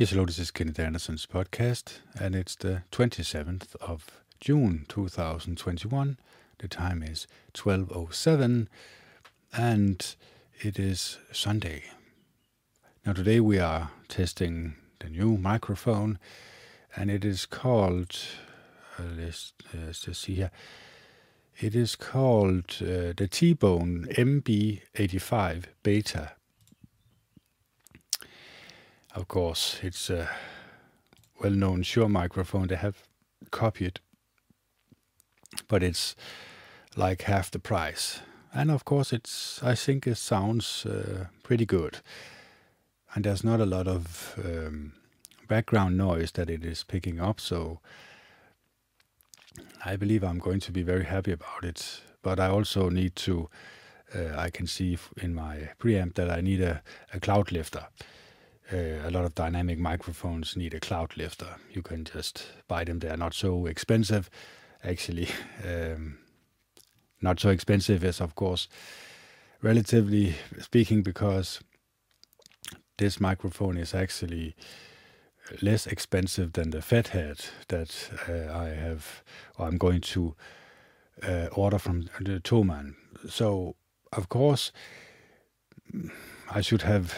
Yes, 0.00 0.12
hello, 0.12 0.24
this 0.24 0.38
is 0.38 0.50
Kenneth 0.50 0.78
Anderson's 0.78 1.26
podcast, 1.26 1.98
and 2.18 2.34
it's 2.34 2.56
the 2.56 2.84
27th 2.90 3.76
of 3.82 4.06
June 4.40 4.86
2021. 4.88 6.18
The 6.56 6.68
time 6.68 7.02
is 7.02 7.26
12.07, 7.52 8.68
and 9.52 10.16
it 10.58 10.78
is 10.78 11.18
Sunday. 11.32 11.82
Now, 13.04 13.12
today 13.12 13.40
we 13.40 13.58
are 13.58 13.90
testing 14.08 14.76
the 15.00 15.10
new 15.10 15.36
microphone, 15.36 16.18
and 16.96 17.10
it 17.10 17.22
is 17.22 17.44
called, 17.44 18.16
uh, 18.98 19.02
let's, 19.18 19.52
let's 19.74 20.00
just 20.00 20.22
see 20.22 20.36
here, 20.36 20.50
it 21.58 21.74
is 21.74 21.94
called 21.94 22.74
uh, 22.80 23.12
the 23.14 23.28
T-Bone 23.30 24.06
MB85 24.12 25.64
Beta 25.82 26.32
of 29.14 29.28
course, 29.28 29.78
it's 29.82 30.10
a 30.10 30.28
well-known 31.42 31.82
Shure 31.82 32.08
microphone 32.08 32.68
they 32.68 32.76
have 32.76 33.02
copied, 33.50 34.00
but 35.68 35.82
it's 35.82 36.14
like 36.96 37.22
half 37.22 37.50
the 37.50 37.58
price. 37.58 38.20
And 38.52 38.70
of 38.70 38.84
course, 38.84 39.12
it's 39.12 39.62
I 39.62 39.74
think 39.74 40.06
it 40.06 40.16
sounds 40.16 40.84
uh, 40.86 41.26
pretty 41.42 41.66
good, 41.66 41.98
and 43.14 43.24
there's 43.24 43.44
not 43.44 43.60
a 43.60 43.66
lot 43.66 43.86
of 43.86 44.34
um, 44.44 44.92
background 45.48 45.96
noise 45.96 46.32
that 46.32 46.50
it 46.50 46.64
is 46.64 46.84
picking 46.84 47.20
up. 47.20 47.40
So 47.40 47.80
I 49.84 49.96
believe 49.96 50.24
I'm 50.24 50.38
going 50.38 50.60
to 50.60 50.72
be 50.72 50.82
very 50.82 51.04
happy 51.04 51.32
about 51.32 51.64
it. 51.64 52.02
But 52.22 52.38
I 52.38 52.48
also 52.48 52.90
need 52.90 53.16
to. 53.16 53.48
Uh, 54.12 54.36
I 54.36 54.50
can 54.50 54.66
see 54.66 54.98
in 55.22 55.34
my 55.34 55.70
preamp 55.78 56.14
that 56.14 56.28
I 56.28 56.40
need 56.40 56.60
a, 56.60 56.82
a 57.14 57.20
cloud 57.20 57.52
lifter. 57.52 57.86
Uh, 58.72 59.08
a 59.08 59.10
lot 59.10 59.24
of 59.24 59.34
dynamic 59.34 59.78
microphones 59.78 60.56
need 60.56 60.74
a 60.74 60.80
cloud 60.80 61.16
lifter. 61.16 61.56
You 61.72 61.82
can 61.82 62.04
just 62.04 62.46
buy 62.68 62.84
them. 62.84 63.00
They 63.00 63.08
are 63.08 63.16
not 63.16 63.34
so 63.34 63.66
expensive, 63.66 64.30
actually. 64.84 65.28
Um, 65.64 66.18
not 67.22 67.38
so 67.38 67.50
expensive 67.50 68.02
as, 68.02 68.20
of 68.20 68.34
course, 68.34 68.66
relatively 69.60 70.36
speaking, 70.58 71.02
because 71.02 71.60
this 72.96 73.20
microphone 73.20 73.76
is 73.76 73.94
actually 73.94 74.54
less 75.60 75.86
expensive 75.86 76.52
than 76.54 76.70
the 76.70 76.80
Fathead 76.80 77.44
that 77.68 78.10
uh, 78.26 78.56
I 78.56 78.68
have, 78.68 79.22
or 79.58 79.66
I'm 79.66 79.76
going 79.76 80.00
to 80.00 80.34
uh, 81.22 81.48
order 81.52 81.78
from 81.78 82.08
the 82.20 82.40
Thomann. 82.40 82.94
So, 83.28 83.76
of 84.12 84.28
course, 84.28 84.72
I 86.50 86.62
should 86.62 86.82
have 86.82 87.14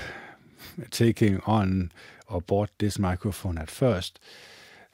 taking 0.91 1.41
on 1.41 1.93
or 2.29 2.41
bought 2.41 2.71
this 2.79 2.99
microphone 2.99 3.59
at 3.59 3.71
first 3.71 4.19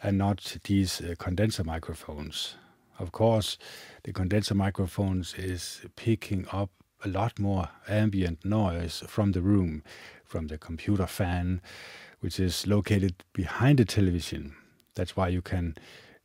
and 0.02 0.18
not 0.18 0.56
these 0.64 1.00
uh, 1.00 1.14
condenser 1.18 1.64
microphones. 1.64 2.54
Of 2.98 3.12
course, 3.12 3.58
the 4.02 4.12
condenser 4.12 4.54
microphones 4.54 5.34
is 5.34 5.80
picking 5.96 6.46
up 6.52 6.70
a 7.04 7.08
lot 7.08 7.38
more 7.38 7.68
ambient 7.88 8.44
noise 8.44 9.02
from 9.06 9.32
the 9.32 9.40
room, 9.40 9.82
from 10.24 10.48
the 10.48 10.58
computer 10.58 11.06
fan, 11.06 11.60
which 12.20 12.40
is 12.40 12.66
located 12.66 13.22
behind 13.32 13.78
the 13.78 13.84
television. 13.84 14.54
That's 14.94 15.16
why 15.16 15.28
you 15.28 15.42
can 15.42 15.76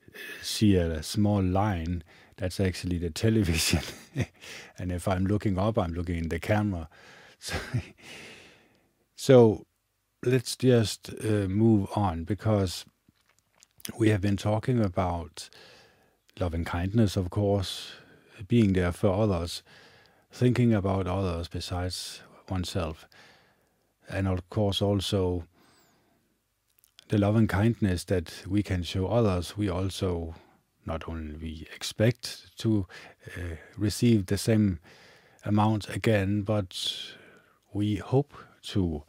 uh, 0.07 0.17
see 0.41 0.75
a 0.75 1.03
small 1.03 1.43
line. 1.43 2.03
That's 2.37 2.59
actually 2.59 2.97
the 2.97 3.11
television. 3.11 3.81
and 4.79 4.91
if 4.91 5.07
I'm 5.07 5.25
looking 5.25 5.59
up, 5.59 5.77
I'm 5.77 5.93
looking 5.93 6.17
in 6.17 6.29
the 6.29 6.39
camera. 6.39 6.89
So 7.39 7.55
so 9.16 9.66
let's 10.25 10.56
just 10.56 11.09
uh, 11.23 11.47
move 11.47 11.88
on 11.95 12.23
because 12.23 12.86
we 13.97 14.09
have 14.09 14.22
been 14.22 14.38
talking 14.38 14.80
about 14.80 15.50
loving 16.39 16.64
kindness, 16.64 17.17
of 17.17 17.30
course, 17.30 17.93
being 18.48 18.73
there 18.73 18.92
for 18.92 19.10
others, 19.10 19.64
thinking 20.32 20.73
about 20.73 21.08
others 21.08 21.48
besides 21.48 22.21
oneself, 22.49 23.08
and 24.10 24.27
of 24.27 24.49
course 24.49 24.82
also 24.82 25.43
the 27.10 27.17
love 27.17 27.36
and 27.36 27.49
kindness 27.49 28.05
that 28.05 28.43
we 28.48 28.64
can 28.64 28.83
show 28.83 29.08
others. 29.08 29.58
We 29.58 29.70
also 29.70 30.36
not 30.86 31.08
only 31.08 31.36
we 31.36 31.67
expect 31.76 32.58
to 32.58 32.87
uh, 33.37 33.55
receive 33.77 34.26
the 34.26 34.37
same 34.37 34.80
amount 35.45 35.89
again, 35.89 36.42
but 36.42 36.76
we 37.73 37.98
hope 37.98 38.33
to 38.63 39.03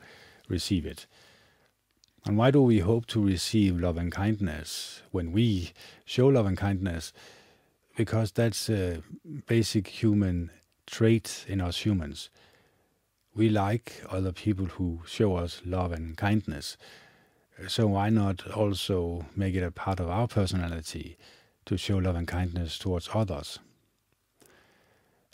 receive 0.48 0.86
it. 0.86 1.06
And 2.26 2.38
why 2.38 2.50
do 2.50 2.62
we 2.62 2.78
hope 2.78 3.06
to 3.06 3.24
receive 3.24 3.78
love 3.78 3.98
and 3.98 4.10
kindness 4.10 5.02
when 5.10 5.32
we 5.32 5.72
show 6.04 6.28
love 6.28 6.46
and 6.46 6.56
kindness? 6.56 7.12
Because 7.96 8.32
that's 8.32 8.70
a 8.70 9.02
basic 9.46 9.88
human 9.88 10.50
trait 10.86 11.44
in 11.48 11.60
us 11.60 11.84
humans. 11.84 12.30
We 13.34 13.48
like 13.48 14.02
other 14.08 14.32
people 14.32 14.66
who 14.66 15.00
show 15.06 15.36
us 15.36 15.60
love 15.66 15.92
and 15.92 16.16
kindness. 16.16 16.76
So 17.68 17.88
why 17.88 18.08
not 18.08 18.50
also 18.50 19.26
make 19.36 19.54
it 19.54 19.62
a 19.62 19.70
part 19.70 20.00
of 20.00 20.08
our 20.08 20.26
personality 20.26 21.16
to 21.66 21.76
show 21.76 21.98
love 21.98 22.16
and 22.16 22.26
kindness 22.26 22.78
towards 22.78 23.10
others? 23.12 23.58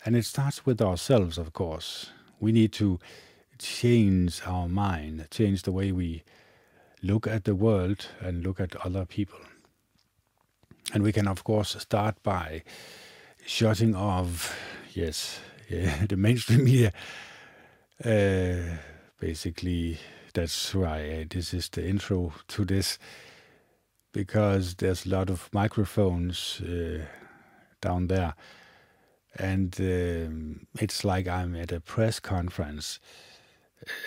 And 0.03 0.15
it 0.15 0.25
starts 0.25 0.65
with 0.65 0.81
ourselves, 0.81 1.37
of 1.37 1.53
course. 1.53 2.09
We 2.39 2.51
need 2.51 2.73
to 2.73 2.99
change 3.61 4.41
our 4.45 4.67
mind, 4.67 5.27
change 5.31 5.63
the 5.63 5.71
way 5.71 5.91
we 5.91 6.23
look 7.01 7.27
at 7.27 7.43
the 7.45 7.55
world 7.55 8.07
and 8.19 8.43
look 8.43 8.59
at 8.59 8.75
other 8.77 9.05
people. 9.05 9.39
And 10.93 11.03
we 11.03 11.11
can, 11.11 11.27
of 11.27 11.43
course, 11.43 11.75
start 11.79 12.21
by 12.23 12.63
shutting 13.45 13.95
off, 13.95 14.57
yes, 14.93 15.39
yeah, 15.69 16.05
the 16.09 16.17
mainstream 16.17 16.65
media. 16.65 16.91
Uh, 18.03 18.77
basically, 19.19 19.99
that's 20.33 20.73
why 20.73 21.27
this 21.29 21.53
is 21.53 21.69
the 21.69 21.87
intro 21.87 22.33
to 22.49 22.65
this, 22.65 22.97
because 24.11 24.75
there's 24.75 25.05
a 25.05 25.09
lot 25.09 25.29
of 25.29 25.49
microphones 25.53 26.61
uh, 26.61 27.05
down 27.79 28.07
there. 28.07 28.33
And 29.37 29.73
um, 29.79 30.67
it's 30.79 31.05
like 31.05 31.27
I'm 31.27 31.55
at 31.55 31.71
a 31.71 31.79
press 31.79 32.19
conference 32.19 32.99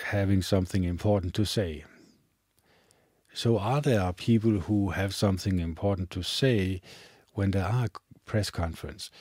having 0.05 0.41
something 0.41 0.83
important 0.83 1.33
to 1.35 1.45
say. 1.45 1.83
So, 3.33 3.57
are 3.57 3.81
there 3.81 4.13
people 4.13 4.61
who 4.61 4.91
have 4.91 5.13
something 5.13 5.59
important 5.59 6.09
to 6.11 6.23
say 6.23 6.81
when 7.33 7.51
there 7.51 7.65
are 7.65 7.87
press 8.25 8.49
conference? 8.49 9.11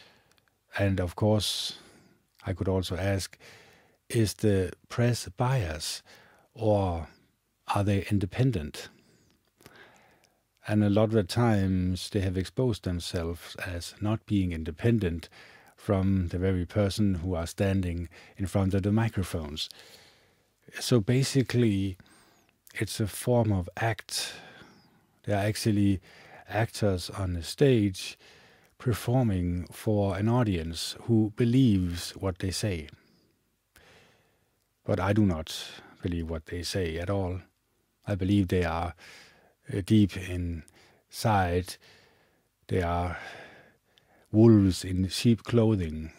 And 0.78 1.00
of 1.00 1.16
course, 1.16 1.78
I 2.46 2.52
could 2.52 2.68
also 2.68 2.96
ask, 2.96 3.36
is 4.08 4.34
the 4.34 4.72
press 4.88 5.28
biased 5.36 6.02
or 6.54 7.08
are 7.74 7.84
they 7.84 8.06
independent? 8.10 8.88
And 10.66 10.84
a 10.84 10.90
lot 10.90 11.04
of 11.04 11.12
the 11.12 11.24
times 11.24 12.10
they 12.10 12.20
have 12.20 12.38
exposed 12.38 12.84
themselves 12.84 13.56
as 13.56 13.94
not 14.00 14.26
being 14.26 14.52
independent 14.52 15.28
from 15.76 16.28
the 16.28 16.38
very 16.38 16.64
person 16.64 17.16
who 17.16 17.34
are 17.34 17.46
standing 17.46 18.08
in 18.36 18.46
front 18.46 18.74
of 18.74 18.82
the 18.82 18.92
microphones 18.92 19.68
so 20.80 21.00
basically, 21.00 21.96
it's 22.74 23.00
a 23.00 23.06
form 23.06 23.52
of 23.52 23.68
act. 23.76 24.34
They 25.24 25.32
are 25.32 25.44
actually 25.46 26.00
actors 26.48 27.10
on 27.10 27.34
the 27.34 27.42
stage 27.42 28.18
performing 28.78 29.66
for 29.72 30.16
an 30.16 30.28
audience 30.28 30.96
who 31.02 31.32
believes 31.36 32.10
what 32.12 32.38
they 32.40 32.50
say. 32.50 32.88
But 34.84 35.00
I 35.00 35.12
do 35.12 35.24
not 35.24 35.56
believe 36.02 36.28
what 36.28 36.46
they 36.46 36.62
say 36.62 36.98
at 36.98 37.08
all. 37.08 37.40
I 38.06 38.14
believe 38.14 38.48
they 38.48 38.64
are 38.64 38.94
uh, 39.72 39.80
deep 39.86 40.16
inside. 40.16 41.76
They 42.68 42.82
are 42.82 43.16
wolves 44.30 44.84
in 44.84 45.08
sheep 45.08 45.44
clothing. 45.44 46.12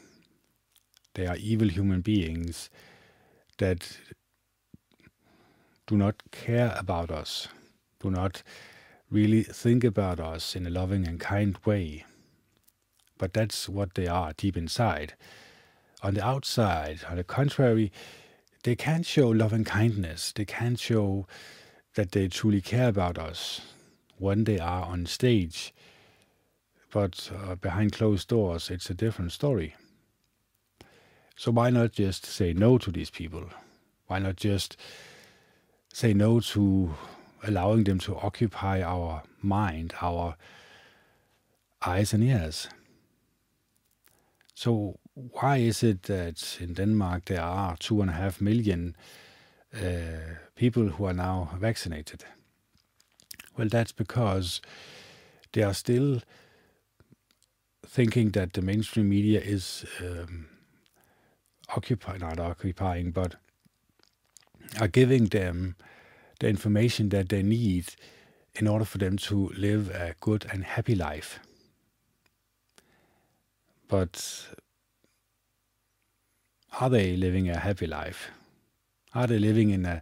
They 1.14 1.28
are 1.28 1.36
evil 1.36 1.70
human 1.70 2.02
beings 2.02 2.70
that 3.60 3.98
do 5.88 5.96
not 5.98 6.16
care 6.32 6.76
about 6.78 7.12
us, 7.12 7.48
do 8.00 8.10
not 8.10 8.44
really 9.12 9.44
think 9.44 9.84
about 9.84 10.20
us 10.20 10.56
in 10.56 10.66
a 10.66 10.70
loving 10.70 11.08
and 11.08 11.20
kind 11.20 11.58
way. 11.66 12.06
But 13.18 13.34
that's 13.34 13.70
what 13.70 13.94
they 13.94 14.08
are 14.08 14.34
deep 14.34 14.58
inside. 14.58 15.14
On 16.02 16.16
the 16.16 16.26
outside, 16.26 17.00
on 17.10 17.18
the 17.18 17.24
contrary, 17.24 17.92
they 18.64 18.76
can't 18.76 19.06
show 19.06 19.30
love 19.30 19.54
and 19.54 19.66
kindness. 19.66 20.32
They 20.32 20.46
can't 20.46 20.80
show 20.80 21.28
that 21.94 22.12
they 22.12 22.28
truly 22.28 22.62
care 22.62 22.90
about 22.90 23.18
us 23.18 23.62
when 24.18 24.44
they 24.44 24.60
are 24.60 24.84
on 24.84 25.06
stage. 25.06 25.74
But 26.92 27.30
uh, 27.34 27.56
behind 27.56 27.94
closed 27.94 28.28
doors, 28.28 28.70
it's 28.70 28.90
a 28.90 28.94
different 28.94 29.32
story. 29.32 29.76
So 31.36 31.52
why 31.52 31.70
not 31.70 31.92
just 31.92 32.26
say 32.26 32.54
no 32.54 32.78
to 32.78 32.92
these 32.92 33.10
people? 33.10 33.46
Why 34.08 34.20
not 34.20 34.38
just 34.38 34.78
say 35.96 36.14
no 36.14 36.42
to 36.42 36.94
allowing 37.42 37.86
them 37.86 38.00
to 38.00 38.18
occupy 38.18 38.82
our 38.82 39.24
mind, 39.42 39.94
our 40.02 40.36
eyes 41.86 42.14
and 42.14 42.22
ears. 42.22 42.68
So 44.54 45.00
why 45.14 45.60
is 45.60 45.84
it 45.84 46.04
that 46.04 46.58
in 46.60 46.74
Denmark 46.74 47.26
there 47.26 47.42
are 47.42 47.78
two 47.78 48.02
and 48.02 48.10
a 48.10 48.14
half 48.14 48.42
million 48.42 48.94
uh, 49.74 50.36
people 50.56 50.90
who 50.90 51.06
are 51.06 51.14
now 51.14 51.52
vaccinated? 51.58 52.26
Well, 53.58 53.70
that's 53.70 53.94
because 53.94 54.60
they 55.54 55.64
are 55.64 55.74
still 55.74 56.20
thinking 57.88 58.32
that 58.32 58.52
the 58.52 58.62
mainstream 58.62 59.08
media 59.08 59.40
is 59.40 59.86
um, 60.02 60.48
occupying, 61.70 62.20
not 62.20 62.42
occupying, 62.42 63.12
but 63.12 63.36
are 64.80 64.88
giving 64.88 65.26
them 65.26 65.76
the 66.40 66.48
information 66.50 67.10
that 67.10 67.30
they 67.30 67.44
need 67.44 67.86
in 68.56 68.68
order 68.68 68.86
for 68.86 68.98
them 68.98 69.18
to 69.18 69.52
live 69.58 69.90
a 69.90 70.16
good 70.20 70.46
and 70.52 70.64
happy 70.64 70.96
life. 70.96 71.40
But 73.88 74.48
are 76.80 76.90
they 76.90 77.16
living 77.16 77.50
a 77.50 77.58
happy 77.58 77.88
life? 77.88 78.30
Are 79.14 79.28
they 79.28 79.40
living 79.40 79.70
in 79.70 79.86
a 79.86 80.02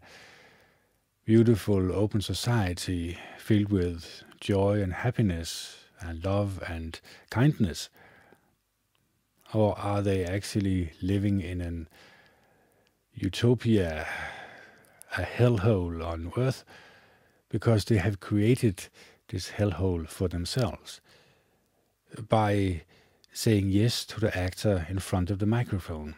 beautiful, 1.26 1.94
open 1.94 2.22
society 2.22 3.18
filled 3.38 3.70
with 3.70 4.24
joy 4.40 4.82
and 4.82 4.94
happiness 4.94 5.78
and 6.00 6.24
love 6.24 6.62
and 6.68 7.00
kindness? 7.30 7.90
Or 9.54 9.78
are 9.78 10.02
they 10.02 10.26
actually 10.26 10.94
living 11.02 11.42
in 11.42 11.62
an 11.62 11.88
utopia, 13.14 14.08
a 15.18 15.22
hellhole 15.22 16.04
on 16.06 16.32
earth, 16.38 16.64
because 17.50 17.86
they 17.86 17.98
have 17.98 18.20
created 18.20 18.88
this 19.28 19.52
hellhole 19.52 20.08
for 20.08 20.28
themselves 20.28 21.02
by 22.30 22.82
saying 23.32 23.70
yes 23.70 24.06
to 24.06 24.20
the 24.20 24.36
actor 24.38 24.86
in 24.90 25.00
front 25.00 25.32
of 25.32 25.40
the 25.40 25.46
microphone? 25.46 26.16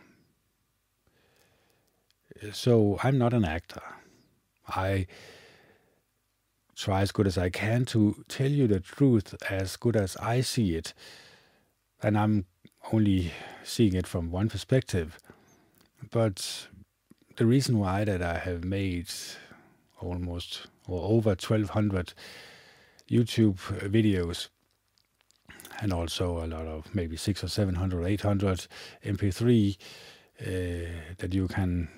So 2.52 3.00
I'm 3.02 3.18
not 3.18 3.34
an 3.34 3.46
actor. 3.46 3.82
I 4.68 5.08
try 6.76 7.02
as 7.02 7.12
good 7.12 7.28
as 7.28 7.38
I 7.38 7.50
can 7.50 7.86
to 7.86 8.24
tell 8.28 8.52
you 8.52 8.68
the 8.68 8.82
truth 8.82 9.34
as 9.50 9.78
good 9.78 9.96
as 9.96 10.18
I 10.18 10.42
see 10.42 10.76
it. 10.76 10.94
And 12.04 12.18
I'm 12.18 12.46
only 12.92 13.32
seeing 13.64 13.94
it 13.94 14.06
from 14.06 14.32
one 14.32 14.50
perspective. 14.50 15.18
But 16.12 16.68
the 17.38 17.46
reason 17.46 17.80
why 17.80 18.06
that 18.06 18.22
I 18.22 18.38
have 18.38 18.64
made 18.64 19.10
almost 20.00 20.68
or 20.88 21.04
over 21.04 21.30
1200 21.32 22.14
YouTube 23.10 23.58
videos 23.90 24.48
and 25.80 25.92
also 25.92 26.44
a 26.44 26.48
lot 26.48 26.66
of 26.66 26.94
maybe 26.96 27.18
six 27.18 27.44
or 27.44 27.50
700, 27.50 28.06
800 28.06 28.68
MP3 29.04 29.78
uh, 30.40 30.46
that 31.18 31.34
you 31.34 31.48
can 31.48 31.90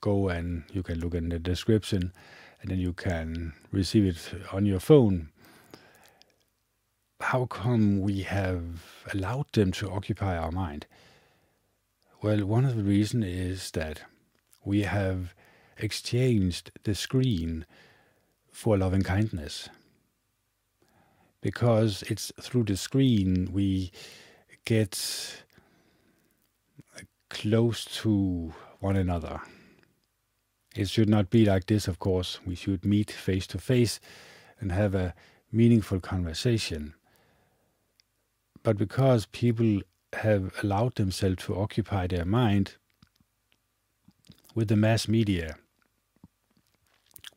go 0.00 0.28
and 0.28 0.64
you 0.72 0.82
can 0.82 1.00
look 1.00 1.14
in 1.14 1.30
the 1.30 1.38
description 1.38 2.12
and 2.60 2.70
then 2.70 2.78
you 2.78 2.92
can 2.92 3.54
receive 3.70 4.04
it 4.04 4.34
on 4.52 4.66
your 4.66 4.80
phone. 4.80 5.30
How 7.20 7.46
come 7.46 8.00
we 8.00 8.22
have 8.22 9.06
allowed 9.14 9.46
them 9.52 9.72
to 9.72 9.90
occupy 9.90 10.36
our 10.36 10.52
mind? 10.52 10.86
Well, 12.20 12.44
one 12.44 12.64
of 12.64 12.76
the 12.76 12.82
reasons 12.82 13.24
is 13.24 13.70
that 13.72 14.02
we 14.64 14.82
have 14.82 15.34
exchanged 15.78 16.70
the 16.84 16.94
screen 16.94 17.66
for 18.50 18.76
loving 18.76 19.02
kindness. 19.02 19.68
Because 21.40 22.02
it's 22.02 22.30
through 22.40 22.64
the 22.64 22.76
screen 22.76 23.50
we 23.52 23.90
get 24.64 25.44
close 27.28 27.84
to 27.84 28.52
one 28.80 28.96
another. 28.96 29.40
It 30.76 30.88
should 30.88 31.08
not 31.08 31.30
be 31.30 31.44
like 31.44 31.66
this, 31.66 31.88
of 31.88 31.98
course. 31.98 32.38
We 32.46 32.54
should 32.54 32.84
meet 32.84 33.10
face 33.10 33.46
to 33.48 33.58
face 33.58 34.00
and 34.60 34.70
have 34.72 34.94
a 34.94 35.14
meaningful 35.50 36.00
conversation. 36.00 36.94
But 38.62 38.78
because 38.78 39.26
people 39.26 39.80
have 40.12 40.52
allowed 40.62 40.94
themselves 40.94 41.44
to 41.44 41.56
occupy 41.56 42.06
their 42.06 42.24
mind 42.24 42.76
with 44.54 44.68
the 44.68 44.76
mass 44.76 45.08
media, 45.08 45.56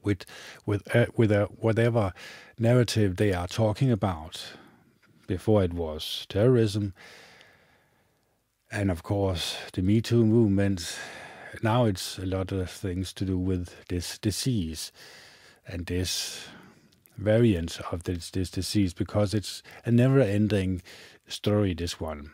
with 0.04 0.26
with 0.66 0.96
uh, 0.96 1.08
with 1.16 1.32
a, 1.32 1.46
whatever 1.46 2.14
narrative 2.60 3.18
they 3.18 3.34
are 3.34 3.48
talking 3.48 3.92
about. 3.92 4.44
Before 5.28 5.64
it 5.64 5.74
was 5.74 6.28
terrorism, 6.30 6.94
and 8.72 8.92
of 8.92 9.02
course 9.02 9.58
the 9.74 9.82
Me 9.82 10.00
Too 10.00 10.24
movement 10.24 11.00
now 11.64 11.86
it's 11.86 12.18
a 12.18 12.26
lot 12.26 12.52
of 12.52 12.70
things 12.70 13.14
to 13.14 13.26
do 13.26 13.38
with 13.38 13.88
this 13.88 14.18
disease 14.18 14.92
and 15.68 15.86
this 15.86 16.48
variant 17.18 17.80
of 17.92 18.04
this, 18.04 18.30
this 18.32 18.50
disease 18.50 18.94
because 18.94 19.34
it's 19.34 19.64
a 19.86 19.92
never 19.92 20.20
ending 20.20 20.82
story, 21.28 21.74
this 21.74 22.00
one. 22.00 22.32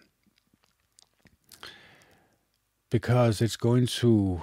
Because 2.90 3.42
it's 3.42 3.56
going 3.56 3.88
to 3.88 4.42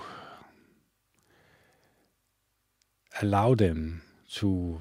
allow 3.20 3.54
them 3.54 4.02
to 4.30 4.80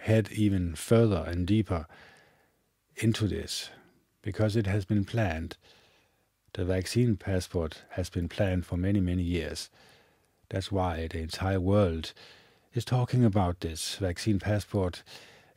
head 0.00 0.28
even 0.32 0.74
further 0.74 1.24
and 1.26 1.46
deeper 1.46 1.86
into 2.96 3.26
this 3.26 3.70
because 4.22 4.56
it 4.56 4.66
has 4.66 4.84
been 4.84 5.04
planned 5.04 5.56
the 6.54 6.64
vaccine 6.64 7.16
passport 7.16 7.82
has 7.90 8.08
been 8.08 8.28
planned 8.28 8.64
for 8.64 8.76
many, 8.76 9.00
many 9.00 9.24
years. 9.24 9.70
That's 10.50 10.70
why 10.70 11.08
the 11.08 11.18
entire 11.18 11.60
world 11.60 12.12
is 12.72 12.84
talking 12.84 13.24
about 13.24 13.60
this 13.60 13.96
vaccine 13.96 14.38
passport. 14.38 15.02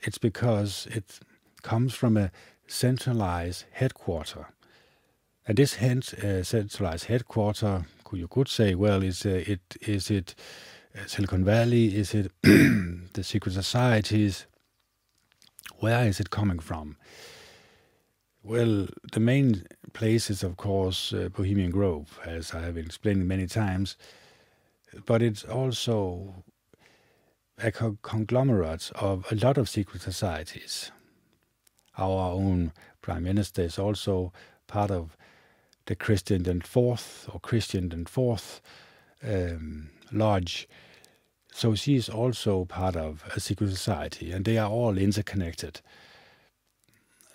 It's 0.01 0.17
because 0.17 0.87
it 0.89 1.19
comes 1.61 1.93
from 1.93 2.17
a 2.17 2.31
centralized 2.65 3.65
headquarter. 3.71 4.47
And 5.47 5.55
this 5.57 5.75
hence, 5.75 6.13
uh, 6.15 6.43
centralized 6.43 7.05
headquarter, 7.05 7.85
you 8.11 8.27
could 8.27 8.47
say, 8.47 8.73
well, 8.73 9.03
is 9.03 9.23
uh, 9.25 9.43
it 9.45 9.61
is 9.81 10.09
it 10.09 10.33
Silicon 11.05 11.43
Valley? 11.43 11.95
Is 11.95 12.13
it 12.13 12.31
the 12.41 13.23
secret 13.23 13.53
societies? 13.53 14.47
Where 15.79 16.05
is 16.07 16.19
it 16.19 16.29
coming 16.29 16.59
from? 16.59 16.97
Well, 18.43 18.87
the 19.11 19.19
main 19.19 19.65
place 19.93 20.29
is, 20.29 20.43
of 20.43 20.57
course, 20.57 21.13
uh, 21.13 21.29
Bohemian 21.29 21.71
Grove, 21.71 22.19
as 22.25 22.53
I 22.53 22.61
have 22.61 22.77
explained 22.77 23.27
many 23.27 23.45
times, 23.45 23.97
but 25.05 25.21
it's 25.21 25.43
also 25.43 26.43
a 27.57 27.71
co- 27.71 27.97
conglomerate 28.01 28.91
of 28.95 29.31
a 29.31 29.35
lot 29.35 29.57
of 29.57 29.67
secret 29.67 30.01
societies. 30.01 30.91
Our 31.97 32.31
own 32.31 32.71
Prime 33.01 33.23
Minister 33.23 33.63
is 33.63 33.77
also 33.77 34.31
part 34.67 34.91
of 34.91 35.17
the 35.85 35.95
Christian 35.95 36.47
and 36.47 36.65
Fourth 36.65 37.27
or 37.31 37.39
Christian 37.39 37.91
and 37.91 38.07
Fourth 38.07 38.61
um, 39.23 39.89
Lodge. 40.11 40.67
So 41.57 41.73
she 41.73 41.95
is 41.95 42.07
also 42.07 42.65
part 42.65 42.95
of 42.95 43.23
a 43.35 43.39
secret 43.39 43.71
society, 43.71 44.31
and 44.31 44.45
they 44.45 44.59
are 44.59 44.69
all 44.69 44.95
interconnected. 44.95 45.81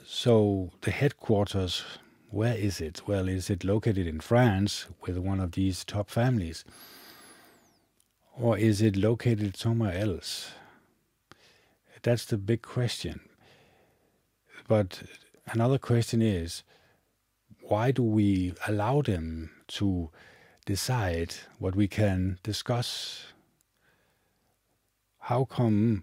So 0.07 0.71
the 0.83 0.93
headquarters, 0.93 1.83
where 2.31 2.55
is 2.55 2.81
it? 2.81 3.03
Well, 3.09 3.27
is 3.29 3.51
it 3.51 3.65
located 3.65 4.07
in 4.07 4.21
France 4.21 4.87
with 5.05 5.19
one 5.19 5.41
of 5.41 5.51
these 5.51 5.85
top 5.85 6.09
families? 6.09 6.65
Or 8.39 8.57
is 8.57 8.81
it 8.81 8.95
located 8.95 9.57
somewhere 9.57 9.99
else? 9.99 10.53
That's 12.05 12.25
the 12.25 12.39
big 12.39 12.63
question. 12.63 13.23
But 14.69 15.03
another 15.49 15.79
question 15.79 16.23
is 16.23 16.63
why 17.63 17.91
do 17.91 18.05
we 18.05 18.55
allow 18.69 19.03
them 19.03 19.51
to 19.79 20.11
decide 20.65 21.35
what 21.59 21.75
we 21.75 21.89
can 21.89 22.39
discuss? 22.45 23.32
How 25.27 25.45
come 25.45 26.03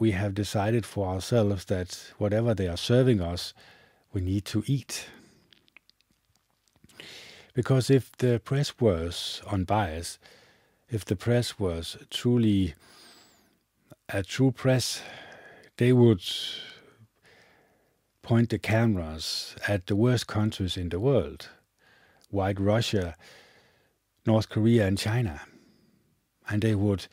we 0.00 0.10
have 0.10 0.34
decided 0.34 0.84
for 0.84 1.06
ourselves 1.06 1.66
that 1.66 2.12
whatever 2.18 2.54
they 2.54 2.66
are 2.66 2.76
serving 2.76 3.20
us, 3.20 3.54
we 4.12 4.20
need 4.20 4.44
to 4.46 4.64
eat. 4.66 5.06
Because 7.54 7.88
if 7.88 8.10
the 8.16 8.40
press 8.44 8.72
was 8.80 9.42
unbiased, 9.46 10.18
if 10.90 11.04
the 11.04 11.14
press 11.14 11.60
was 11.60 11.98
truly 12.10 12.74
a 14.08 14.24
true 14.24 14.50
press, 14.50 15.02
they 15.76 15.92
would 15.92 16.22
point 18.22 18.50
the 18.50 18.58
cameras 18.58 19.54
at 19.68 19.86
the 19.86 19.94
worst 19.94 20.26
countries 20.26 20.76
in 20.76 20.88
the 20.88 20.98
world 20.98 21.48
White 22.30 22.58
Russia, 22.58 23.14
North 24.26 24.48
Korea, 24.48 24.86
and 24.88 24.98
China. 24.98 25.42
And 26.48 26.60
they 26.60 26.74
would 26.74 27.06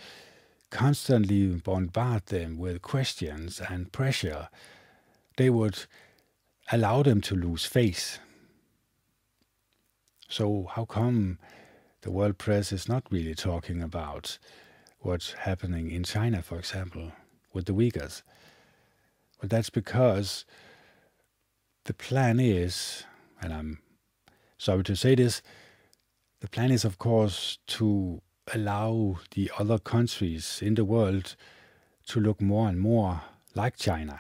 constantly 0.75 1.47
bombard 1.47 2.25
them 2.25 2.57
with 2.57 2.81
questions 2.81 3.61
and 3.69 3.93
pressure, 3.93 4.49
they 5.37 5.49
would 5.49 5.85
allow 6.69 7.01
them 7.01 7.21
to 7.21 7.33
lose 7.33 7.65
faith. 7.65 8.19
So, 10.27 10.67
how 10.75 10.83
come 10.83 11.39
the 12.01 12.11
world 12.11 12.37
press 12.37 12.73
is 12.73 12.89
not 12.89 13.03
really 13.09 13.35
talking 13.35 13.81
about 13.81 14.37
what's 14.99 15.31
happening 15.31 15.91
in 15.91 16.03
China, 16.03 16.41
for 16.41 16.59
example, 16.59 17.13
with 17.53 17.67
the 17.67 17.73
Uyghurs? 17.73 18.21
Well, 19.41 19.47
that's 19.47 19.69
because 19.69 20.43
the 21.85 21.93
plan 21.93 22.37
is, 22.41 23.05
and 23.41 23.53
I'm 23.53 23.79
sorry 24.57 24.83
to 24.83 24.95
say 24.97 25.15
this, 25.15 25.41
the 26.41 26.49
plan 26.49 26.71
is, 26.71 26.83
of 26.83 26.97
course, 26.97 27.59
to 27.67 28.21
allow 28.53 29.19
the 29.31 29.51
other 29.57 29.79
countries 29.79 30.59
in 30.61 30.75
the 30.75 30.85
world 30.85 31.35
to 32.07 32.19
look 32.19 32.41
more 32.41 32.67
and 32.69 32.79
more 32.79 33.21
like 33.55 33.77
China. 33.77 34.19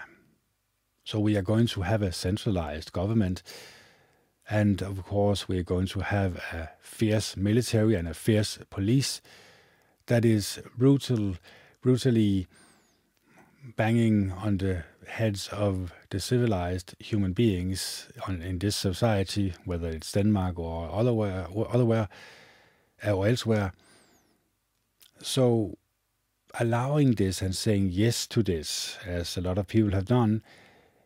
So 1.03 1.19
we 1.19 1.37
are 1.37 1.43
going 1.43 1.67
to 1.67 1.81
have 1.81 2.01
a 2.01 2.11
centralized 2.11 2.91
government. 2.91 3.43
And 4.49 4.81
of 4.81 5.03
course, 5.03 5.47
we're 5.47 5.63
going 5.63 5.87
to 5.87 5.99
have 5.99 6.37
a 6.51 6.69
fierce 6.79 7.37
military 7.37 7.95
and 7.95 8.07
a 8.07 8.13
fierce 8.13 8.57
police 8.69 9.21
that 10.07 10.25
is 10.25 10.61
brutal, 10.77 11.35
brutally 11.81 12.47
banging 13.75 14.31
on 14.31 14.57
the 14.57 14.83
heads 15.07 15.47
of 15.49 15.93
the 16.09 16.19
civilized 16.19 16.95
human 16.99 17.33
beings 17.33 18.07
on, 18.27 18.41
in 18.41 18.59
this 18.59 18.75
society, 18.75 19.53
whether 19.65 19.89
it's 19.89 20.11
Denmark 20.11 20.59
or 20.59 20.89
otherwhere, 20.91 21.47
or 21.51 21.67
otherwhere 21.71 22.07
or 23.05 23.27
elsewhere. 23.27 23.73
So, 25.25 25.79
allowing 26.59 27.13
this 27.13 27.41
and 27.41 27.55
saying 27.55 27.89
yes 27.91 28.27
to 28.27 28.43
this, 28.43 28.99
as 29.07 29.35
a 29.35 29.41
lot 29.41 29.57
of 29.57 29.65
people 29.65 29.89
have 29.93 30.05
done, 30.05 30.43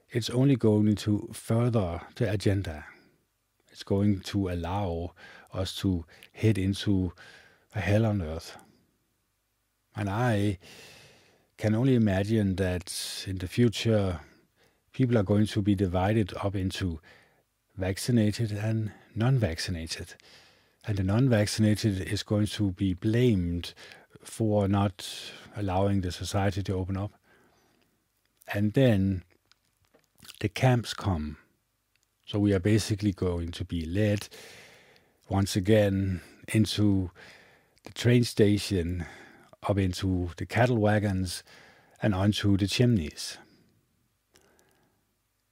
it's 0.10 0.30
only 0.30 0.58
going 0.58 0.96
to 0.98 1.30
further 1.32 2.02
the 2.16 2.30
agenda. 2.30 2.84
It's 3.72 3.84
going 3.84 4.20
to 4.20 4.50
allow 4.50 5.14
us 5.54 5.74
to 5.78 6.04
head 6.34 6.58
into 6.58 7.14
a 7.74 7.80
hell 7.80 8.06
on 8.06 8.22
earth. 8.22 8.58
And 9.96 10.10
I 10.10 10.60
can 11.58 11.74
only 11.74 11.96
imagine 11.96 12.58
that 12.58 13.24
in 13.26 13.38
the 13.38 13.48
future, 13.48 14.20
people 14.92 15.18
are 15.18 15.24
going 15.24 15.48
to 15.48 15.62
be 15.62 15.76
divided 15.76 16.34
up 16.44 16.58
into 16.58 17.00
vaccinated 17.78 18.52
and 18.52 18.92
non 19.16 19.38
vaccinated. 19.38 20.16
And 20.86 20.98
the 20.98 21.04
non 21.04 21.30
vaccinated 21.30 22.02
is 22.02 22.24
going 22.24 22.48
to 22.48 22.72
be 22.72 22.94
blamed 22.94 23.74
for 24.24 24.68
not 24.68 25.10
allowing 25.56 26.02
the 26.02 26.12
society 26.12 26.64
to 26.64 26.74
open 26.74 26.98
up. 26.98 27.14
And 28.54 28.74
then 28.74 29.24
the 30.40 30.50
camps 30.50 30.94
come. 30.94 31.38
So 32.26 32.40
we 32.40 32.54
are 32.54 32.60
basically 32.60 33.12
going 33.12 33.52
to 33.52 33.66
be 33.66 33.86
led 33.86 34.28
once 35.30 35.56
again 35.56 36.22
into 36.48 37.12
the 37.84 37.92
train 37.92 38.24
station, 38.24 39.06
up 39.68 39.78
into 39.78 40.32
the 40.38 40.46
cattle 40.46 40.78
wagons, 40.78 41.44
and 42.02 42.16
onto 42.16 42.58
the 42.58 42.68
chimneys. 42.68 43.38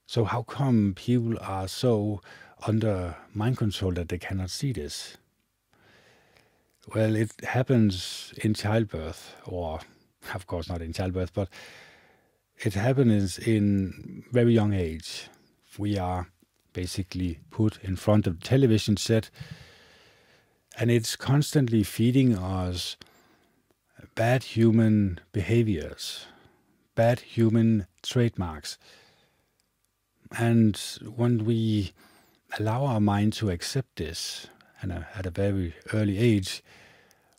So, 0.06 0.24
how 0.24 0.42
come 0.42 0.94
people 0.96 1.36
are 1.40 1.68
so 1.68 2.22
under 2.66 3.16
mind 3.34 3.58
control 3.58 3.92
that 3.92 4.08
they 4.08 4.18
cannot 4.18 4.50
see 4.50 4.72
this? 4.72 5.18
Well, 6.94 7.16
it 7.16 7.32
happens 7.44 8.32
in 8.42 8.54
childbirth, 8.54 9.36
or 9.44 9.80
of 10.34 10.46
course 10.46 10.70
not 10.70 10.80
in 10.80 10.94
childbirth, 10.94 11.34
but 11.34 11.50
it 12.56 12.72
happens 12.72 13.38
in 13.38 14.24
very 14.32 14.54
young 14.54 14.72
age. 14.72 15.28
We 15.76 15.98
are 15.98 16.28
basically 16.72 17.40
put 17.50 17.78
in 17.82 17.96
front 17.96 18.26
of 18.26 18.40
the 18.40 18.46
television 18.46 18.96
set, 18.96 19.28
and 20.78 20.90
it's 20.90 21.14
constantly 21.14 21.82
feeding 21.82 22.38
us 22.38 22.96
bad 24.14 24.42
human 24.44 25.20
behaviors, 25.32 26.24
bad 26.94 27.20
human 27.20 27.86
trademarks. 28.02 28.78
And 30.38 30.74
when 31.04 31.44
we 31.44 31.92
allow 32.58 32.86
our 32.86 33.00
mind 33.00 33.34
to 33.34 33.50
accept 33.50 33.96
this, 33.96 34.46
and 34.80 34.92
at 34.92 35.26
a 35.26 35.30
very 35.30 35.74
early 35.92 36.18
age, 36.18 36.62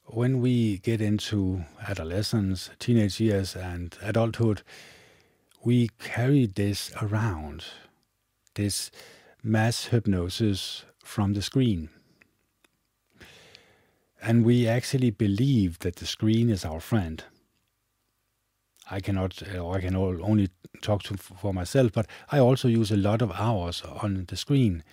when 0.06 0.42
we 0.42 0.80
get 0.80 1.02
into 1.02 1.64
adolescence, 1.88 2.72
teenage 2.80 3.20
years, 3.20 3.56
and 3.56 3.96
adulthood, 4.02 4.64
we 5.64 5.90
carry 6.00 6.46
this 6.48 6.92
around, 7.02 7.66
this 8.56 8.92
mass 9.44 9.86
hypnosis 9.86 10.84
from 11.04 11.34
the 11.34 11.42
screen. 11.42 11.90
And 14.22 14.44
we 14.44 14.68
actually 14.68 15.12
believe 15.12 15.80
that 15.80 15.98
the 15.98 16.06
screen 16.06 16.50
is 16.50 16.66
our 16.66 16.80
friend. 16.80 17.24
I 18.92 19.00
cannot, 19.00 19.42
or 19.56 19.78
I 19.78 19.82
can 19.82 19.96
only 19.96 20.50
talk 20.82 21.04
to, 21.04 21.16
for 21.18 21.54
myself, 21.54 21.92
but 21.94 22.08
I 22.32 22.40
also 22.40 22.68
use 22.68 22.92
a 22.92 22.98
lot 22.98 23.22
of 23.22 23.32
hours 23.32 23.84
on 23.84 24.26
the 24.28 24.36
screen 24.36 24.84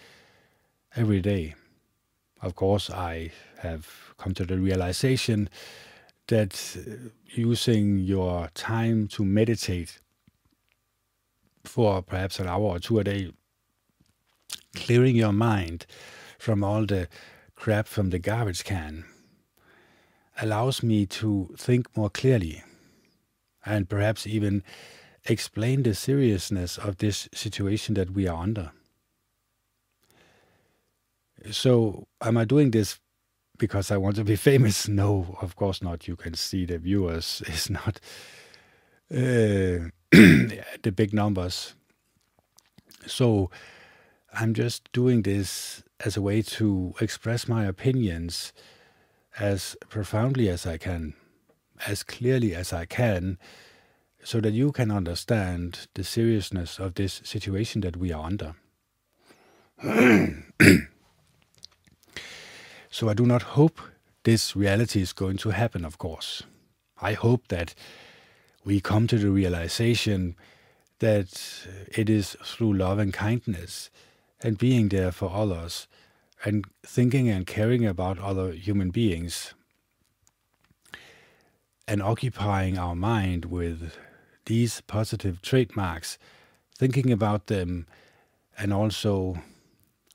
every 0.95 1.21
day. 1.21 1.55
Of 2.47 2.55
course, 2.55 2.91
I 2.91 3.33
have 3.59 4.15
come 4.19 4.33
to 4.35 4.47
the 4.47 4.57
realization 4.57 5.49
that 6.29 6.77
uh, 6.79 7.09
using 7.27 7.99
your 7.99 8.51
time 8.55 9.09
to 9.09 9.25
meditate 9.25 9.99
for 11.65 12.03
perhaps 12.03 12.39
an 12.39 12.47
hour 12.47 12.63
or 12.63 12.79
two 12.79 13.01
a 13.01 13.05
day, 13.05 13.33
clearing 14.77 15.17
your 15.17 15.33
mind 15.33 15.87
from 16.39 16.63
all 16.63 16.87
the 16.87 17.09
crap 17.57 17.89
from 17.89 18.11
the 18.11 18.21
garbage 18.21 18.63
can, 18.63 19.05
allows 20.41 20.85
me 20.85 21.05
to 21.07 21.53
think 21.59 21.97
more 21.97 22.11
clearly 22.11 22.63
and 23.65 23.89
perhaps 23.89 24.25
even 24.25 24.63
explain 25.25 25.83
the 25.83 25.95
seriousness 25.95 26.79
of 26.79 26.99
this 26.99 27.29
situation 27.35 27.95
that 27.95 28.13
we 28.13 28.29
are 28.29 28.41
under. 28.41 28.71
So, 31.51 32.07
am 32.21 32.37
I 32.37 32.45
doing 32.45 32.71
this 32.71 32.99
because 33.59 33.91
I 33.91 33.97
want 33.97 34.17
to 34.17 34.25
be 34.25 34.37
famous? 34.51 34.89
No, 34.89 35.37
of 35.41 35.57
course 35.57 35.83
not. 35.83 36.09
You 36.09 36.17
can 36.17 36.35
see 36.35 36.65
the 36.65 36.79
viewers 36.79 37.43
is 37.47 37.71
not 37.71 38.01
uh, 39.11 39.91
the 40.11 40.93
big 40.95 41.13
numbers. 41.13 41.75
So, 43.07 43.51
I'm 44.33 44.55
just 44.55 44.93
doing 44.93 45.23
this 45.23 45.83
as 46.05 46.17
a 46.17 46.23
way 46.23 46.43
to 46.43 46.95
express 47.01 47.49
my 47.49 47.65
opinions 47.65 48.53
as 49.39 49.77
profoundly 49.89 50.49
as 50.49 50.67
I 50.67 50.77
can, 50.79 51.15
as 51.87 52.03
clearly 52.03 52.55
as 52.55 52.73
I 52.73 52.85
can, 52.87 53.39
so 54.23 54.41
that 54.41 54.53
you 54.53 54.73
can 54.73 54.91
understand 54.91 55.87
the 55.95 56.05
seriousness 56.05 56.79
of 56.79 56.95
this 56.95 57.21
situation 57.25 57.81
that 57.83 57.97
we 57.97 58.13
are 58.13 58.25
under. 58.25 58.57
so 62.97 63.11
I 63.11 63.13
do 63.13 63.27
not 63.27 63.43
hope 63.43 63.79
this 64.23 64.57
reality 64.57 65.03
is 65.03 65.13
going 65.13 65.37
to 65.45 65.51
happen, 65.51 65.85
of 65.85 65.99
course. 65.99 66.45
I 66.99 67.13
hope 67.13 67.49
that 67.49 67.75
we 68.65 68.81
come 68.81 69.07
to 69.09 69.19
the 69.19 69.29
realization 69.29 70.35
that 71.01 71.29
it 71.89 72.09
is 72.09 72.39
through 72.43 72.73
love 72.73 72.99
and 72.99 73.13
kindness 73.13 73.91
and 74.43 74.57
being 74.57 74.89
there 74.89 75.13
for 75.13 75.31
others 75.31 75.89
and 76.43 76.65
thinking 76.87 77.29
and 77.29 77.47
caring 77.47 77.85
about 77.85 78.19
other 78.19 78.53
human 78.53 78.89
beings 78.89 79.53
and 81.87 82.03
occupying 82.03 82.79
our 82.79 82.97
mind 82.97 83.45
with 83.45 83.93
these 84.47 84.81
positive 84.81 85.43
trademarks, 85.43 86.17
thinking 86.75 87.13
about 87.13 87.49
them 87.49 87.87
and 88.57 88.73
also 88.73 89.37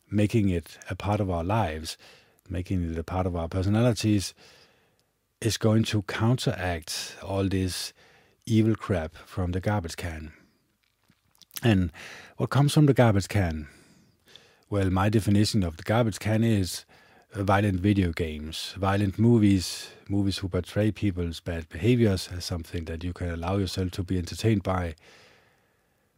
making 0.09 0.49
it 0.49 0.79
a 0.89 0.95
part 0.95 1.19
of 1.19 1.29
our 1.29 1.43
lives, 1.43 1.95
making 2.51 2.91
it 2.91 2.97
a 2.97 3.03
part 3.03 3.25
of 3.25 3.35
our 3.35 3.47
personalities, 3.47 4.33
is 5.41 5.57
going 5.57 5.83
to 5.83 6.03
counteract 6.03 7.15
all 7.23 7.47
this 7.47 7.93
evil 8.45 8.75
crap 8.75 9.15
from 9.15 9.53
the 9.53 9.59
garbage 9.59 9.95
can. 9.95 10.33
And 11.63 11.91
what 12.37 12.49
comes 12.49 12.73
from 12.73 12.85
the 12.85 12.93
garbage 12.93 13.27
can? 13.27 13.67
Well, 14.69 14.89
my 14.89 15.09
definition 15.09 15.63
of 15.63 15.77
the 15.77 15.83
garbage 15.83 16.19
can 16.19 16.43
is 16.43 16.85
violent 17.33 17.79
video 17.79 18.11
games, 18.11 18.73
violent 18.77 19.17
movies, 19.17 19.89
movies 20.09 20.39
who 20.39 20.49
portray 20.49 20.91
people's 20.91 21.39
bad 21.39 21.69
behaviors 21.69 22.29
as 22.35 22.45
something 22.45 22.85
that 22.85 23.03
you 23.03 23.13
can 23.13 23.29
allow 23.29 23.57
yourself 23.57 23.91
to 23.91 24.03
be 24.03 24.17
entertained 24.17 24.63
by, 24.63 24.95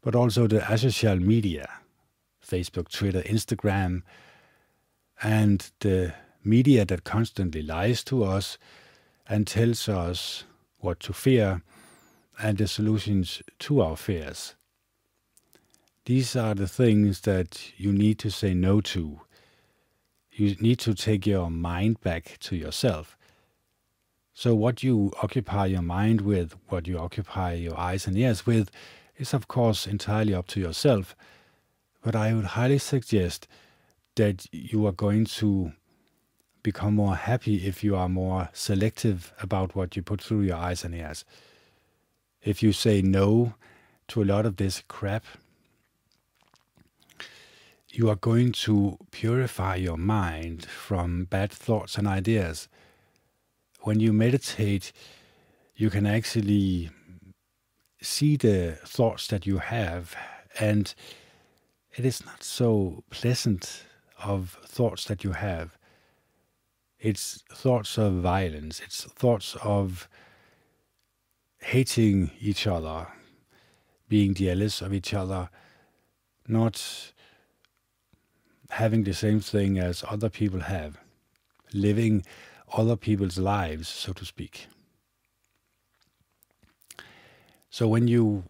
but 0.01 0.15
also 0.15 0.47
the 0.47 0.59
asocial 0.59 1.21
media, 1.21 1.69
Facebook, 2.45 2.89
Twitter, 2.89 3.21
Instagram, 3.21 4.01
and 5.21 5.71
the 5.79 6.13
media 6.43 6.85
that 6.85 7.03
constantly 7.03 7.61
lies 7.61 8.03
to 8.05 8.23
us 8.23 8.57
and 9.27 9.47
tells 9.47 9.87
us 9.87 10.43
what 10.79 10.99
to 10.99 11.13
fear, 11.13 11.61
and 12.39 12.57
the 12.57 12.67
solutions 12.67 13.41
to 13.59 13.81
our 13.81 13.95
fears. 13.95 14.55
These 16.05 16.35
are 16.35 16.53
the 16.53 16.67
things 16.67 17.21
that 17.21 17.71
you 17.77 17.93
need 17.93 18.19
to 18.19 18.29
say 18.29 18.53
no 18.53 18.81
to. 18.81 19.21
You 20.31 20.55
need 20.59 20.79
to 20.79 20.93
take 20.93 21.25
your 21.25 21.49
mind 21.49 22.01
back 22.01 22.37
to 22.41 22.55
yourself. 22.55 23.15
So, 24.33 24.55
what 24.55 24.83
you 24.83 25.13
occupy 25.21 25.67
your 25.67 25.83
mind 25.83 26.21
with, 26.21 26.55
what 26.67 26.87
you 26.87 26.97
occupy 26.97 27.53
your 27.53 27.79
eyes 27.79 28.07
and 28.07 28.17
ears 28.17 28.45
with, 28.45 28.71
is 29.17 29.33
of 29.33 29.47
course 29.47 29.85
entirely 29.85 30.33
up 30.33 30.47
to 30.47 30.59
yourself. 30.59 31.15
But 32.03 32.15
I 32.15 32.33
would 32.33 32.45
highly 32.45 32.79
suggest 32.79 33.47
that 34.15 34.45
you 34.51 34.85
are 34.87 34.91
going 34.91 35.25
to 35.25 35.71
become 36.63 36.95
more 36.95 37.15
happy 37.15 37.67
if 37.67 37.83
you 37.83 37.95
are 37.95 38.09
more 38.09 38.49
selective 38.53 39.33
about 39.41 39.75
what 39.75 39.95
you 39.95 40.01
put 40.01 40.21
through 40.21 40.41
your 40.41 40.55
eyes 40.55 40.83
and 40.83 40.95
ears. 40.95 41.25
If 42.41 42.63
you 42.63 42.73
say 42.73 43.01
no 43.01 43.53
to 44.07 44.23
a 44.23 44.25
lot 44.25 44.45
of 44.45 44.55
this 44.55 44.81
crap, 44.87 45.25
you 47.89 48.09
are 48.09 48.15
going 48.15 48.51
to 48.51 48.97
purify 49.11 49.75
your 49.75 49.97
mind 49.97 50.65
from 50.65 51.25
bad 51.25 51.51
thoughts 51.51 51.97
and 51.97 52.07
ideas. 52.07 52.67
When 53.81 53.99
you 53.99 54.11
meditate, 54.13 54.91
you 55.75 55.89
can 55.89 56.05
actually 56.05 56.89
see 58.01 58.35
the 58.35 58.77
thoughts 58.85 59.27
that 59.27 59.45
you 59.45 59.59
have, 59.59 60.15
and 60.59 60.93
it 61.95 62.05
is 62.05 62.25
not 62.25 62.43
so 62.43 63.03
pleasant 63.09 63.83
of 64.23 64.57
thoughts 64.65 65.05
that 65.05 65.23
you 65.23 65.33
have. 65.33 65.77
It's 67.03 67.43
thoughts 67.51 67.97
of 67.97 68.13
violence, 68.13 68.79
it's 68.79 69.03
thoughts 69.03 69.57
of 69.61 70.07
hating 71.59 72.31
each 72.39 72.65
other, 72.65 73.07
being 74.07 74.33
jealous 74.33 74.81
of 74.81 74.93
each 74.93 75.13
other, 75.13 75.49
not 76.47 77.11
having 78.69 79.03
the 79.03 79.13
same 79.13 79.41
thing 79.41 79.77
as 79.77 80.01
other 80.07 80.29
people 80.29 80.61
have, 80.61 80.97
living 81.73 82.23
other 82.71 82.95
people's 82.95 83.37
lives, 83.37 83.89
so 83.89 84.13
to 84.13 84.23
speak. 84.23 84.67
So 87.69 87.85
when 87.89 88.07
you 88.07 88.45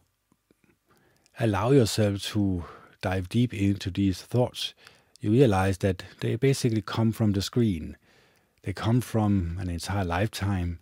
allow 1.40 1.72
yourself 1.72 2.22
to 2.34 2.66
dive 3.02 3.30
deep 3.30 3.52
into 3.52 3.90
these 3.90 4.22
thoughts, 4.22 4.76
you 5.20 5.32
realize 5.32 5.80
that 5.80 6.04
they 6.20 6.36
basically 6.36 6.84
come 6.84 7.12
from 7.12 7.32
the 7.32 7.42
screen. 7.42 7.98
They 8.64 8.74
come 8.74 9.02
from 9.02 9.58
an 9.60 9.70
entire 9.70 10.06
lifetime 10.06 10.80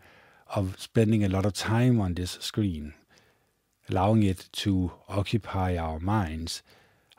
of 0.55 0.79
spending 0.79 1.23
a 1.23 1.29
lot 1.29 1.45
of 1.45 1.53
time 1.53 1.99
on 1.99 2.13
this 2.13 2.31
screen, 2.39 2.93
allowing 3.89 4.23
it 4.23 4.49
to 4.53 4.91
occupy 5.09 5.77
our 5.77 5.99
minds, 5.99 6.61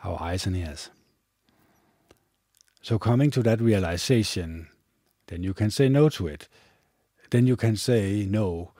our 0.04 0.20
eyes 0.22 0.46
and 0.46 0.56
ears. 0.56 0.90
So 2.80 2.98
coming 2.98 3.30
to 3.32 3.42
that 3.42 3.60
realization, 3.60 4.68
then 5.26 5.42
you 5.42 5.54
can 5.54 5.70
say 5.70 5.88
no 5.88 6.08
to 6.10 6.26
it. 6.26 6.48
Then 7.30 7.46
you 7.46 7.56
can 7.56 7.76
say, 7.76 8.26
no, 8.28 8.72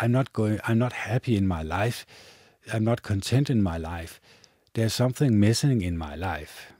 I'm 0.00 0.12
not 0.12 0.32
going, 0.32 0.60
I'm 0.64 0.78
not 0.78 0.92
happy 0.92 1.36
in 1.36 1.46
my 1.46 1.62
life. 1.62 2.06
I'm 2.72 2.84
not 2.84 3.02
content 3.02 3.50
in 3.50 3.62
my 3.62 3.76
life. 3.76 4.20
There's 4.72 4.94
something 4.94 5.38
missing 5.38 5.82
in 5.82 5.96
my 5.98 6.16
life. 6.16 6.72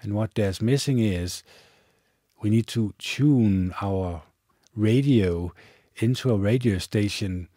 And 0.00 0.14
what 0.14 0.34
there's 0.34 0.62
missing 0.62 0.98
is 0.98 1.42
we 2.40 2.50
need 2.50 2.66
to 2.68 2.94
tune 2.98 3.74
our 3.80 4.22
radio 4.74 5.52
into 5.96 6.30
a 6.30 6.36
radio 6.36 6.78
station 6.78 7.48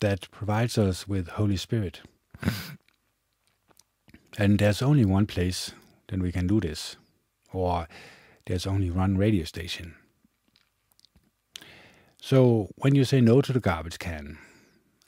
that 0.00 0.30
provides 0.30 0.78
us 0.78 1.06
with 1.06 1.28
Holy 1.28 1.56
Spirit. 1.56 2.00
and 4.38 4.58
there's 4.58 4.82
only 4.82 5.04
one 5.04 5.26
place 5.26 5.72
that 6.08 6.20
we 6.20 6.32
can 6.32 6.46
do 6.46 6.60
this 6.60 6.96
or 7.52 7.86
there's 8.46 8.66
only 8.66 8.90
one 8.90 9.16
radio 9.16 9.44
station. 9.44 9.94
So 12.20 12.70
when 12.76 12.94
you 12.94 13.04
say 13.04 13.20
no 13.20 13.40
to 13.40 13.52
the 13.52 13.60
garbage 13.60 13.98
can, 13.98 14.38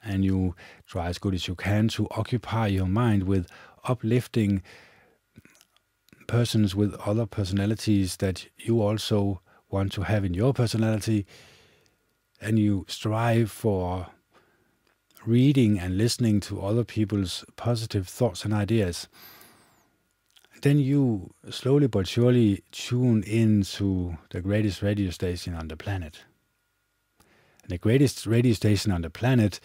and 0.03 0.23
you 0.23 0.55
try 0.85 1.07
as 1.07 1.17
good 1.17 1.33
as 1.33 1.47
you 1.47 1.55
can 1.55 1.87
to 1.87 2.07
occupy 2.11 2.67
your 2.67 2.85
mind 2.85 3.23
with 3.23 3.47
uplifting 3.83 4.61
persons 6.27 6.75
with 6.75 6.93
other 7.05 7.25
personalities 7.25 8.17
that 8.17 8.47
you 8.57 8.81
also 8.81 9.41
want 9.69 9.91
to 9.93 10.03
have 10.03 10.23
in 10.23 10.33
your 10.33 10.53
personality, 10.53 11.25
and 12.41 12.59
you 12.59 12.85
strive 12.87 13.49
for 13.51 14.07
reading 15.25 15.79
and 15.79 15.97
listening 15.97 16.39
to 16.39 16.61
other 16.61 16.83
people's 16.83 17.43
positive 17.55 18.07
thoughts 18.07 18.45
and 18.45 18.53
ideas, 18.53 19.07
then 20.61 20.79
you 20.79 21.33
slowly 21.49 21.87
but 21.87 22.07
surely 22.07 22.63
tune 22.71 23.23
into 23.23 24.17
the 24.29 24.41
greatest 24.41 24.81
radio 24.81 25.09
station 25.09 25.53
on 25.53 25.67
the 25.67 25.77
planet. 25.77 26.23
And 27.63 27.71
the 27.71 27.77
greatest 27.77 28.25
radio 28.27 28.53
station 28.53 28.91
on 28.91 29.01
the 29.01 29.09
planet 29.09 29.59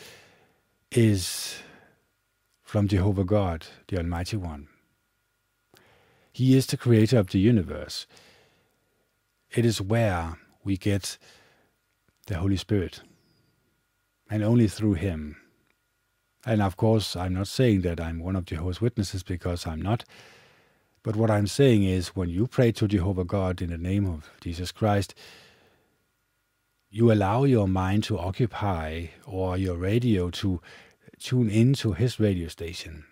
is 0.90 1.58
from 2.62 2.88
Jehovah 2.88 3.24
God, 3.24 3.66
the 3.88 3.98
Almighty 3.98 4.36
One. 4.36 4.69
He 6.32 6.56
is 6.56 6.66
the 6.66 6.76
creator 6.76 7.18
of 7.18 7.28
the 7.28 7.38
universe. 7.38 8.06
It 9.50 9.64
is 9.64 9.80
where 9.80 10.38
we 10.62 10.76
get 10.76 11.18
the 12.26 12.38
Holy 12.38 12.56
Spirit, 12.56 13.02
and 14.30 14.42
only 14.42 14.68
through 14.68 14.94
Him. 14.94 15.36
And 16.46 16.62
of 16.62 16.76
course, 16.76 17.16
I'm 17.16 17.34
not 17.34 17.48
saying 17.48 17.82
that 17.82 18.00
I'm 18.00 18.20
one 18.20 18.36
of 18.36 18.44
Jehovah's 18.44 18.80
Witnesses 18.80 19.22
because 19.22 19.66
I'm 19.66 19.82
not. 19.82 20.04
But 21.02 21.16
what 21.16 21.30
I'm 21.30 21.46
saying 21.46 21.82
is, 21.82 22.08
when 22.08 22.28
you 22.28 22.46
pray 22.46 22.72
to 22.72 22.86
Jehovah 22.86 23.24
God 23.24 23.60
in 23.60 23.70
the 23.70 23.78
name 23.78 24.06
of 24.06 24.30
Jesus 24.40 24.70
Christ, 24.70 25.14
you 26.90 27.10
allow 27.10 27.44
your 27.44 27.68
mind 27.68 28.04
to 28.04 28.18
occupy 28.18 29.06
or 29.26 29.56
your 29.56 29.76
radio 29.76 30.30
to 30.30 30.60
tune 31.18 31.48
into 31.48 31.92
his 31.92 32.20
radio 32.20 32.48
station. 32.48 33.04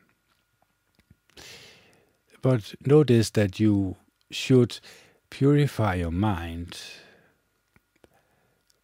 But 2.41 2.75
notice 2.85 3.31
that 3.31 3.59
you 3.59 3.97
should 4.31 4.79
purify 5.31 5.95
your 5.97 6.11
mind 6.11 6.79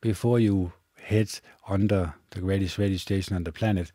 before 0.01 0.39
you 0.39 0.73
hit 0.97 1.41
under 1.69 2.15
the 2.31 2.41
greatest 2.41 2.79
radio 2.79 2.97
station 2.97 3.37
on 3.37 3.45
the 3.45 3.53
planet 3.53 3.93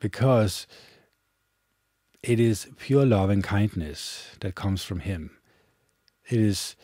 because 0.00 0.66
it 2.22 2.40
is 2.40 2.66
pure 2.78 3.06
love 3.06 3.30
and 3.30 3.44
kindness 3.44 4.30
that 4.40 4.54
comes 4.54 4.82
from 4.82 5.00
Him. 5.00 5.30
It 6.28 6.40
is 6.40 6.74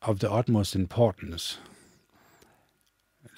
of 0.00 0.18
the 0.18 0.30
utmost 0.30 0.74
importance 0.74 1.58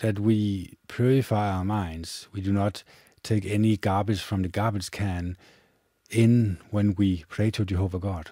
that 0.00 0.18
we 0.18 0.78
purify 0.88 1.50
our 1.50 1.64
minds. 1.64 2.28
We 2.32 2.40
do 2.40 2.52
not 2.52 2.82
take 3.24 3.44
any 3.44 3.76
garbage 3.76 4.20
from 4.20 4.42
the 4.42 4.48
garbage 4.48 4.92
can 4.92 5.36
in 6.10 6.58
when 6.70 6.94
we 6.94 7.24
pray 7.28 7.50
to 7.50 7.64
Jehovah 7.64 7.98
God. 7.98 8.30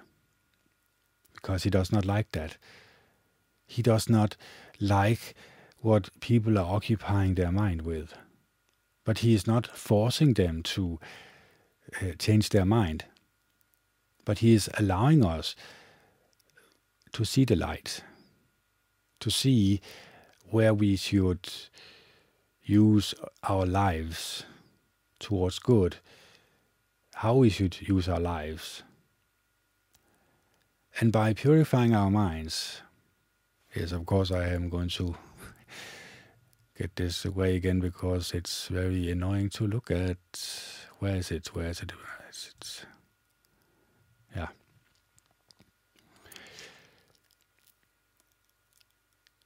Because 1.35 1.64
He 1.64 1.70
does 1.70 1.90
not 1.90 2.05
like 2.05 2.31
that. 2.33 2.57
He 3.66 3.83
does 3.83 4.09
not 4.09 4.37
like 4.78 5.35
what 5.81 6.11
people 6.20 6.57
are 6.57 6.76
occupying 6.76 7.35
their 7.35 7.50
mind 7.50 7.83
with 7.83 8.14
but 9.05 9.18
he 9.18 9.35
is 9.35 9.46
not 9.46 9.66
forcing 9.66 10.35
them 10.35 10.62
to 10.62 10.98
uh, 12.00 12.12
change 12.18 12.50
their 12.50 12.64
mind. 12.64 13.05
But 14.24 14.38
he 14.38 14.55
is 14.55 14.70
allowing 14.78 15.24
us 15.24 15.57
to 17.12 17.24
see 17.24 17.44
the 17.44 17.57
light, 17.57 18.02
to 19.20 19.31
see 19.31 19.81
where 20.50 20.72
we 20.72 20.96
should 20.96 21.48
use 22.62 23.14
our 23.42 23.66
lives 23.66 24.44
towards 25.23 25.59
good, 25.59 25.97
how 27.15 27.35
we 27.35 27.49
should 27.49 27.81
use 27.81 28.09
our 28.09 28.21
lives. 28.21 28.83
And 31.01 31.11
by 31.11 31.33
purifying 31.33 31.95
our 31.95 32.11
minds, 32.11 32.83
yes, 33.75 33.93
of 33.93 34.05
course, 34.05 34.31
I 34.31 34.49
am 34.49 34.69
going 34.69 34.91
to 34.91 35.15
get 36.79 36.97
this 36.97 37.25
away 37.25 37.57
again 37.57 37.81
because 37.81 38.33
it's 38.33 38.69
very 38.69 39.11
annoying 39.11 39.49
to 39.51 39.67
look 39.67 39.91
at. 39.91 40.19
Where 40.99 41.17
is 41.17 41.31
it? 41.31 41.55
Where 41.55 41.69
is 41.69 41.81
it? 41.81 41.93
Where 41.93 42.29
is 42.29 42.53
it? 42.55 42.85
Yeah. 44.37 44.49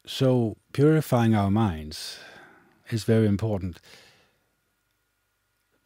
So 0.07 0.57
purifying 0.73 1.35
our 1.35 1.51
minds 1.51 2.19
is 2.91 3.05
very 3.05 3.27
important. 3.27 3.81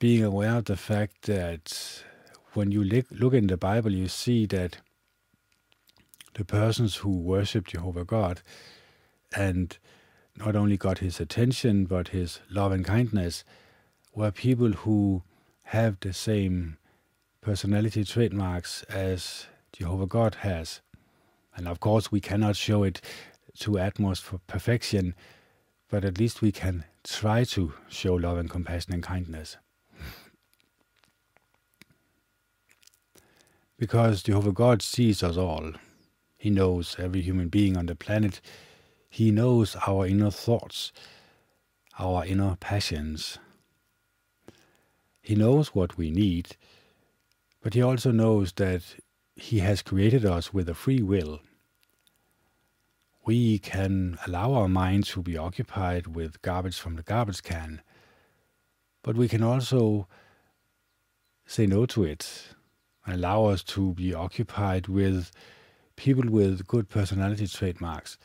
Being 0.01 0.25
aware 0.25 0.57
of 0.57 0.65
the 0.65 0.79
fact 0.79 1.27
that 1.27 2.03
when 2.55 2.73
you 2.73 2.83
look 2.83 3.35
in 3.35 3.49
the 3.49 3.59
Bible, 3.59 3.93
you 3.93 4.09
see 4.09 4.47
that 4.47 4.79
the 6.33 6.43
persons 6.43 6.97
who 6.97 7.11
worship 7.11 7.67
Jehovah 7.67 8.07
God 8.07 8.41
and 9.37 9.77
not 10.39 10.57
only 10.57 10.79
got 10.79 11.01
his 11.01 11.21
attention, 11.21 11.85
but 11.85 12.09
his 12.09 12.41
love 12.49 12.73
and 12.73 12.83
kindness, 12.83 13.45
were 14.15 14.31
people 14.31 14.73
who 14.73 15.23
have 15.65 16.01
the 16.01 16.15
same 16.15 16.79
personality 17.43 18.03
trademarks 18.03 18.83
as 18.85 19.49
Jehovah 19.75 20.07
God 20.07 20.37
has. 20.37 20.81
And 21.55 21.69
of 21.69 21.79
course, 21.79 22.11
we 22.11 22.23
cannot 22.23 22.57
show 22.57 22.85
it 22.85 23.03
to 23.59 23.79
utmost 23.79 24.23
for 24.23 24.39
perfection, 24.47 25.15
but 25.91 26.07
at 26.07 26.19
least 26.19 26.41
we 26.41 26.53
can 26.53 26.87
try 27.05 27.45
to 27.45 27.75
show 27.91 28.15
love 28.15 28.39
and 28.39 28.49
compassion 28.49 28.95
and 28.95 29.03
kindness. 29.03 29.59
Because 33.81 34.23
Jehovah 34.23 34.53
God 34.53 34.83
sees 34.83 35.23
us 35.23 35.39
all. 35.39 35.73
He 36.37 36.51
knows 36.51 36.97
every 36.99 37.23
human 37.23 37.49
being 37.49 37.79
on 37.79 37.87
the 37.87 37.95
planet. 37.95 38.43
He 39.09 39.31
knows 39.31 39.75
our 39.87 40.07
inner 40.07 40.31
thoughts, 40.31 40.93
our 41.99 42.27
inner 42.27 42.57
passions. 42.61 43.39
He 45.23 45.35
knows 45.35 45.75
what 45.75 45.97
we 45.97 46.11
need, 46.11 46.57
but 47.63 47.73
he 47.73 47.81
also 47.81 48.11
knows 48.11 48.53
that 48.53 48.83
he 49.35 49.61
has 49.61 49.81
created 49.81 50.27
us 50.27 50.53
with 50.53 50.69
a 50.69 50.75
free 50.75 51.01
will. 51.01 51.41
We 53.25 53.59
can 53.59 54.19
allow 54.27 54.53
our 54.53 54.69
mind 54.69 55.07
to 55.07 55.23
be 55.23 55.39
occupied 55.39 56.07
with 56.07 56.43
garbage 56.43 56.79
from 56.79 56.97
the 56.97 57.03
garbage 57.03 57.43
can, 57.43 57.81
but 59.03 59.17
we 59.17 59.27
can 59.27 59.43
also 59.43 60.07
say 61.47 61.67
no 61.67 61.87
to 61.87 62.05
it 62.05 62.55
allow 63.07 63.47
us 63.47 63.63
to 63.63 63.95
be 63.95 64.15
occupied 64.15 64.89
with 64.89 65.31
people 65.97 66.31
with 66.31 66.67
good 66.67 66.89
personality 66.89 67.47
trademarks, 67.47 68.19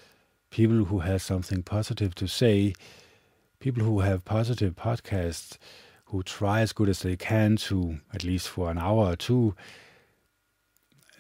people 0.50 0.86
who 0.86 1.00
have 1.00 1.22
something 1.22 1.64
positive 1.64 2.16
to 2.16 2.28
say, 2.28 2.74
people 3.60 3.84
who 3.84 4.00
have 4.00 4.24
positive 4.26 4.76
podcasts, 4.76 5.58
who 6.06 6.24
try 6.24 6.62
as 6.62 6.72
good 6.72 6.88
as 6.88 7.00
they 7.00 7.16
can 7.18 7.58
to, 7.58 8.00
at 8.14 8.24
least 8.24 8.48
for 8.48 8.70
an 8.70 8.78
hour 8.78 9.12
or 9.12 9.16
two, 9.16 9.56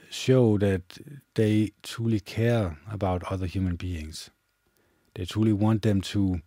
show 0.09 0.57
that 0.57 0.97
they 1.33 1.71
truly 1.83 2.19
care 2.19 2.77
about 2.89 3.23
other 3.31 3.45
human 3.45 3.75
beings. 3.75 4.29
They 5.15 5.25
truly 5.25 5.53
want 5.53 5.81
them 5.81 6.01
to 6.01 6.41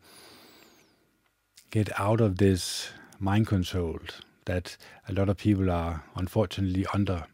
get 1.71 1.89
out 2.01 2.21
of 2.21 2.39
this 2.39 2.91
mind 3.19 3.47
controlled 3.47 4.15
that 4.49 4.79
a 5.07 5.13
lot 5.13 5.29
of 5.29 5.37
people 5.37 5.71
are 5.71 6.05
unfortunately 6.17 6.87
under. 6.95 7.27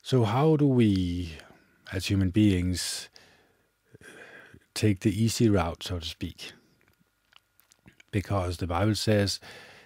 So, 0.00 0.24
how 0.24 0.56
do 0.56 0.66
we, 0.66 1.34
as 1.92 2.06
human 2.06 2.30
beings, 2.30 3.10
take 4.72 5.00
the 5.00 5.22
easy 5.22 5.50
route, 5.50 5.82
so 5.82 5.98
to 5.98 6.06
speak? 6.06 6.52
Because 8.10 8.56
the 8.56 8.66
Bible 8.66 8.94
says 8.94 9.38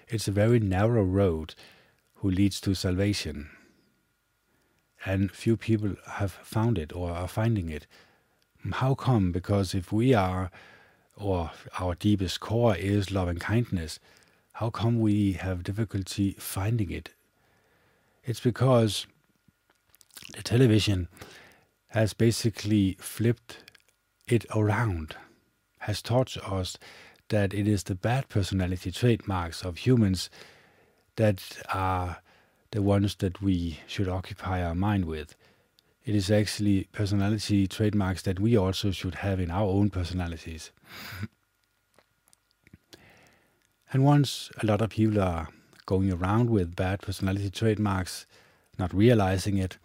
it's 0.07 0.29
a 0.29 0.33
very 0.43 0.61
narrow 0.61 1.03
road 1.03 1.57
who 2.17 2.31
leads 2.31 2.61
to 2.61 2.75
salvation. 2.77 3.51
And 5.05 5.33
few 5.33 5.57
people 5.57 5.97
have 6.07 6.31
found 6.31 6.79
it 6.79 6.95
or 6.95 7.11
are 7.11 7.27
finding 7.27 7.69
it. 7.69 7.89
How 8.75 8.95
come? 8.95 9.33
Because 9.33 9.75
if 9.75 9.91
we 9.91 10.15
are 10.15 10.53
or 11.20 11.50
our 11.78 11.94
deepest 11.94 12.40
core 12.40 12.76
is 12.76 13.11
love 13.11 13.28
and 13.28 13.40
kindness, 13.40 14.00
how 14.52 14.70
come 14.70 15.00
we 15.00 15.35
have 15.35 15.62
difficulty 15.62 16.35
finding 16.38 16.90
it? 16.90 17.11
It's 18.24 18.40
because 18.40 19.06
the 20.37 20.42
television 20.42 21.09
has 21.88 22.14
basically 22.14 22.96
flipped 23.00 23.59
it 24.26 24.44
around, 24.54 25.16
has 25.78 26.02
taught 26.02 26.37
us 26.38 26.78
that 27.28 27.52
it 27.52 27.66
is 27.66 27.85
the 27.85 27.94
bad 27.94 28.28
personality 28.28 28.90
trademarks 28.90 29.62
of 29.62 29.78
humans 29.78 30.30
that 31.16 31.59
are 31.72 32.18
the 32.70 32.83
ones 32.83 33.16
that 33.16 33.42
we 33.42 33.80
should 33.87 34.09
occupy 34.09 34.62
our 34.62 34.74
mind 34.74 35.04
with. 35.04 35.35
It 36.11 36.16
is 36.16 36.29
actually 36.29 36.88
personality 36.90 37.68
trademarks 37.68 38.23
that 38.23 38.40
we 38.40 38.57
also 38.57 38.90
should 38.90 39.14
have 39.14 39.38
in 39.38 39.49
our 39.49 39.68
own 39.68 39.90
personalities. 39.90 40.73
and 43.92 44.03
once 44.05 44.51
a 44.61 44.66
lot 44.66 44.83
of 44.83 44.90
people 44.90 45.23
are 45.23 45.51
going 45.87 46.11
around 46.11 46.51
with 46.51 46.75
bad 46.75 47.01
personality 47.01 47.49
trademarks, 47.49 48.27
not 48.77 48.92
realizing 48.92 49.57
it, 49.57 49.79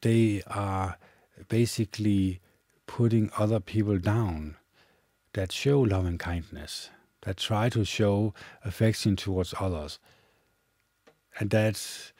they 0.00 0.42
are 0.46 0.96
basically 1.50 2.40
putting 2.86 3.30
other 3.36 3.60
people 3.60 3.98
down 3.98 4.56
that 5.34 5.52
show 5.52 5.82
love 5.82 6.06
and 6.06 6.18
kindness, 6.18 6.88
that 7.24 7.36
try 7.36 7.68
to 7.68 7.84
show 7.84 8.32
affection 8.64 9.16
towards 9.16 9.52
others. 9.60 9.98
And 11.38 11.50
that 11.50 12.12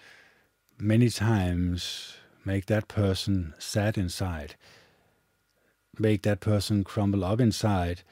many 0.78 1.08
times 1.08 2.18
make 2.46 2.66
that 2.66 2.88
person 2.88 3.52
sad 3.58 3.98
inside 3.98 4.54
make 5.98 6.22
that 6.22 6.40
person 6.40 6.84
crumble 6.84 7.24
up 7.24 7.40
inside 7.40 8.02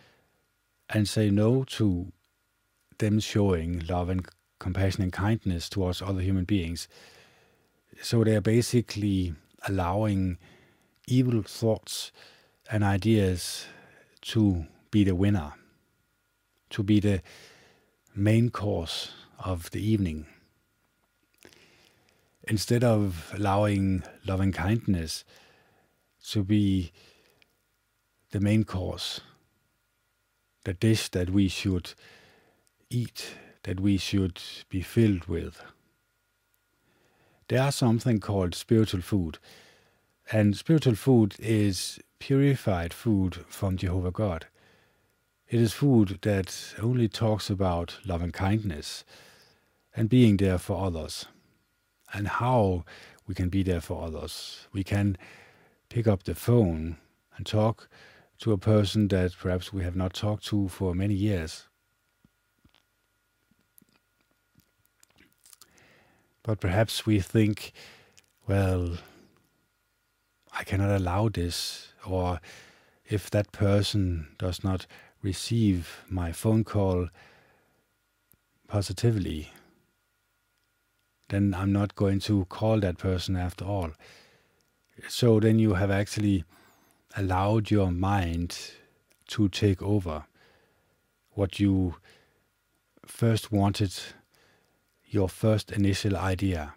and 0.90 1.08
say 1.08 1.30
no 1.30 1.64
to 1.64 2.12
them 2.98 3.20
showing 3.20 3.84
love 3.86 4.08
and 4.08 4.26
compassion 4.58 5.02
and 5.02 5.12
kindness 5.12 5.68
towards 5.68 6.00
other 6.00 6.20
human 6.20 6.44
beings. 6.44 6.88
So 8.02 8.24
they 8.24 8.36
are 8.36 8.40
basically 8.40 9.34
allowing 9.66 10.38
evil 11.06 11.42
thoughts 11.42 12.12
and 12.70 12.82
ideas 12.82 13.66
to 14.22 14.66
be 14.90 15.04
the 15.04 15.14
winner, 15.14 15.54
to 16.70 16.82
be 16.82 17.00
the 17.00 17.22
main 18.14 18.50
course 18.50 19.12
of 19.38 19.70
the 19.70 19.80
evening. 19.80 20.26
Instead 22.46 22.84
of 22.84 23.32
allowing 23.34 24.02
love 24.26 24.40
and 24.40 24.52
kindness 24.52 25.24
to 26.28 26.44
be 26.44 26.92
the 28.32 28.40
main 28.40 28.64
course, 28.64 29.20
the 30.64 30.74
dish 30.74 31.08
that 31.10 31.30
we 31.30 31.48
should 31.48 31.94
eat, 32.90 33.36
that 33.62 33.80
we 33.80 33.96
should 33.96 34.40
be 34.68 34.82
filled 34.82 35.24
with. 35.24 35.62
There 37.48 37.62
are 37.62 37.72
something 37.72 38.20
called 38.20 38.54
spiritual 38.54 39.00
food, 39.00 39.38
and 40.30 40.56
spiritual 40.56 40.96
food 40.96 41.36
is 41.38 41.98
purified 42.18 42.92
food 42.92 43.36
from 43.48 43.78
Jehovah 43.78 44.10
God. 44.10 44.46
It 45.48 45.60
is 45.60 45.72
food 45.72 46.18
that 46.22 46.74
only 46.82 47.08
talks 47.08 47.48
about 47.48 47.98
love 48.04 48.22
and 48.22 48.32
kindness 48.32 49.04
and 49.96 50.08
being 50.08 50.36
there 50.36 50.58
for 50.58 50.84
others 50.84 51.26
and 52.14 52.28
how 52.28 52.84
we 53.26 53.34
can 53.34 53.48
be 53.48 53.62
there 53.62 53.80
for 53.80 54.04
others. 54.04 54.66
We 54.72 54.84
can 54.84 55.18
pick 55.88 56.06
up 56.06 56.22
the 56.22 56.34
phone 56.34 56.96
and 57.36 57.44
talk 57.44 57.88
to 58.38 58.52
a 58.52 58.58
person 58.58 59.08
that 59.08 59.32
perhaps 59.38 59.72
we 59.72 59.82
have 59.82 59.96
not 59.96 60.14
talked 60.14 60.46
to 60.46 60.68
for 60.68 60.94
many 60.94 61.14
years. 61.14 61.66
But 66.42 66.60
perhaps 66.60 67.06
we 67.06 67.20
think, 67.20 67.72
well, 68.46 68.98
I 70.52 70.62
cannot 70.62 70.90
allow 70.90 71.28
this, 71.28 71.92
or 72.06 72.40
if 73.06 73.30
that 73.30 73.50
person 73.50 74.28
does 74.38 74.62
not 74.62 74.86
receive 75.22 76.04
my 76.08 76.32
phone 76.32 76.62
call 76.62 77.08
positively, 78.68 79.50
then 81.28 81.54
I'm 81.54 81.72
not 81.72 81.94
going 81.94 82.20
to 82.20 82.44
call 82.46 82.80
that 82.80 82.98
person 82.98 83.36
after 83.36 83.64
all. 83.64 83.92
So 85.08 85.40
then 85.40 85.58
you 85.58 85.74
have 85.74 85.90
actually 85.90 86.44
allowed 87.16 87.70
your 87.70 87.90
mind 87.90 88.72
to 89.28 89.48
take 89.48 89.82
over 89.82 90.24
what 91.32 91.58
you 91.58 91.96
first 93.06 93.50
wanted, 93.50 93.92
your 95.06 95.28
first 95.28 95.72
initial 95.72 96.16
idea. 96.16 96.74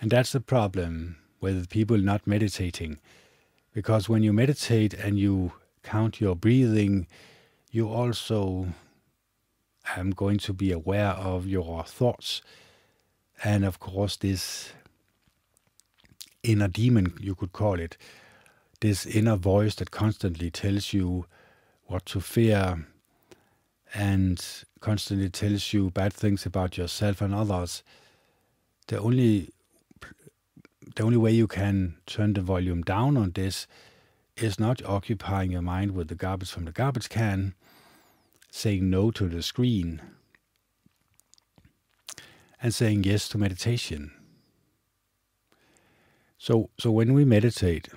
And 0.00 0.10
that's 0.10 0.32
the 0.32 0.40
problem 0.40 1.16
with 1.40 1.68
people 1.68 1.98
not 1.98 2.26
meditating. 2.26 2.98
Because 3.72 4.08
when 4.08 4.22
you 4.22 4.32
meditate 4.32 4.94
and 4.94 5.18
you 5.18 5.52
count 5.82 6.20
your 6.20 6.34
breathing, 6.34 7.06
you 7.70 7.88
also 7.88 8.68
am 9.96 10.10
going 10.10 10.38
to 10.38 10.52
be 10.52 10.72
aware 10.72 11.10
of 11.10 11.46
your 11.46 11.84
thoughts. 11.84 12.42
And 13.44 13.64
of 13.64 13.78
course, 13.78 14.16
this 14.16 14.72
inner 16.42 16.68
demon, 16.68 17.14
you 17.20 17.34
could 17.34 17.52
call 17.52 17.78
it, 17.78 17.96
this 18.80 19.06
inner 19.06 19.36
voice 19.36 19.74
that 19.76 19.90
constantly 19.90 20.50
tells 20.50 20.92
you 20.92 21.26
what 21.86 22.06
to 22.06 22.20
fear 22.20 22.86
and 23.94 24.44
constantly 24.80 25.30
tells 25.30 25.72
you 25.72 25.90
bad 25.90 26.12
things 26.12 26.44
about 26.44 26.76
yourself 26.76 27.20
and 27.20 27.34
others, 27.34 27.82
the 28.88 28.98
only 28.98 29.50
the 30.94 31.02
only 31.02 31.16
way 31.16 31.30
you 31.30 31.46
can 31.46 31.96
turn 32.06 32.32
the 32.32 32.40
volume 32.40 32.82
down 32.82 33.16
on 33.16 33.32
this 33.32 33.66
is 34.36 34.58
not 34.58 34.82
occupying 34.84 35.50
your 35.50 35.62
mind 35.62 35.90
with 35.92 36.08
the 36.08 36.14
garbage 36.14 36.50
from 36.50 36.64
the 36.64 36.72
garbage 36.72 37.08
can, 37.08 37.54
saying 38.56 38.88
no 38.88 39.10
to 39.10 39.28
the 39.28 39.42
screen, 39.42 40.00
and 42.62 42.74
saying 42.74 43.04
yes 43.04 43.28
to 43.28 43.36
meditation. 43.36 44.10
So, 46.38 46.70
so 46.78 46.90
when 46.90 47.12
we 47.12 47.26
meditate, 47.26 47.88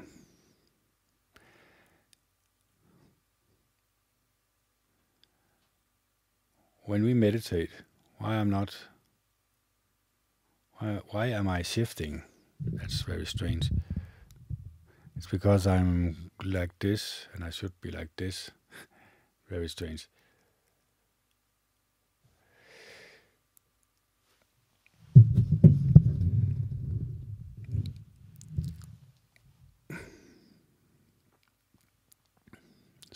when 6.83 7.05
we 7.05 7.13
meditate, 7.13 7.69
why 8.17 8.35
I'm 8.35 8.49
not, 8.49 8.75
why, 10.79 10.99
why 11.11 11.27
am 11.27 11.47
I 11.47 11.61
shifting? 11.61 12.23
That's 12.59 13.01
very 13.03 13.25
strange. 13.25 13.71
It's 15.15 15.27
because 15.27 15.65
I'm 15.65 16.31
like 16.43 16.77
this 16.79 17.27
and 17.33 17.45
I 17.45 17.49
should 17.49 17.79
be 17.79 17.91
like 17.91 18.09
this. 18.17 18.51
very 19.49 19.69
strange. 19.69 20.09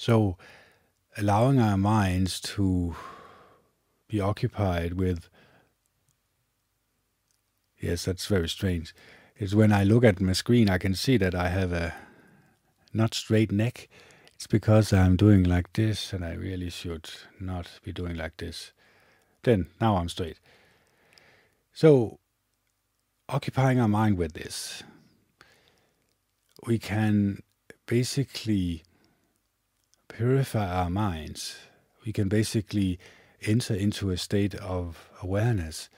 So, 0.06 0.36
allowing 1.16 1.62
our 1.62 1.78
minds 1.78 2.42
to 2.42 2.94
be 4.10 4.20
occupied 4.20 4.96
with. 4.96 5.30
Yes, 7.80 8.04
that's 8.04 8.26
very 8.26 8.50
strange. 8.50 8.94
It's 9.38 9.54
when 9.54 9.72
I 9.72 9.86
look 9.86 10.04
at 10.04 10.20
my 10.20 10.34
screen, 10.34 10.70
I 10.70 10.78
can 10.78 10.94
see 10.94 11.16
that 11.16 11.34
I 11.34 11.48
have 11.48 11.72
a 11.72 11.94
not 12.92 13.14
straight 13.14 13.50
neck. 13.50 13.88
It's 14.34 14.46
because 14.46 14.92
I'm 14.92 15.16
doing 15.16 15.46
like 15.46 15.72
this, 15.72 16.12
and 16.12 16.26
I 16.26 16.34
really 16.34 16.70
should 16.70 17.10
not 17.40 17.80
be 17.82 17.94
doing 17.94 18.18
like 18.18 18.36
this. 18.36 18.74
Then, 19.44 19.68
now 19.80 19.96
I'm 19.96 20.10
straight. 20.10 20.38
So, 21.72 22.20
occupying 23.30 23.80
our 23.80 23.88
mind 23.88 24.18
with 24.18 24.34
this, 24.34 24.84
we 26.68 26.78
can 26.78 27.42
basically 27.86 28.84
purify 30.08 30.70
our 30.70 30.90
minds, 30.90 31.58
we 32.06 32.12
can 32.12 32.28
basically 32.30 33.00
enter 33.42 33.74
into 33.74 34.10
a 34.10 34.18
state 34.18 34.56
of 34.56 35.10
awareness. 35.22 35.90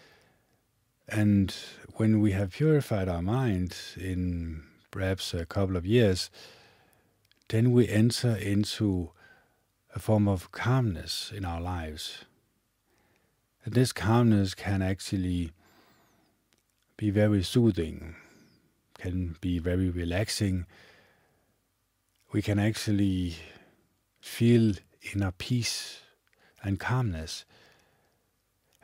And 1.07 1.53
when 1.95 2.19
we 2.19 2.31
have 2.31 2.51
purified 2.51 3.07
our 3.07 3.21
mind 3.21 3.75
in 3.97 4.63
perhaps 4.91 5.33
a 5.33 5.45
couple 5.45 5.77
of 5.77 5.85
years, 5.85 6.29
then 7.49 7.71
we 7.71 7.87
enter 7.87 8.35
into 8.35 9.11
a 9.93 9.99
form 9.99 10.27
of 10.27 10.51
calmness 10.51 11.31
in 11.35 11.45
our 11.45 11.61
lives. 11.61 12.25
And 13.63 13.73
this 13.73 13.93
calmness 13.93 14.53
can 14.53 14.81
actually 14.81 15.51
be 16.97 17.09
very 17.09 17.43
soothing, 17.43 18.15
can 18.97 19.35
be 19.41 19.59
very 19.59 19.89
relaxing. 19.89 20.65
We 22.31 22.41
can 22.41 22.59
actually 22.59 23.35
feel 24.25 24.73
inner 25.13 25.31
peace 25.31 26.01
and 26.63 26.79
calmness. 26.79 27.45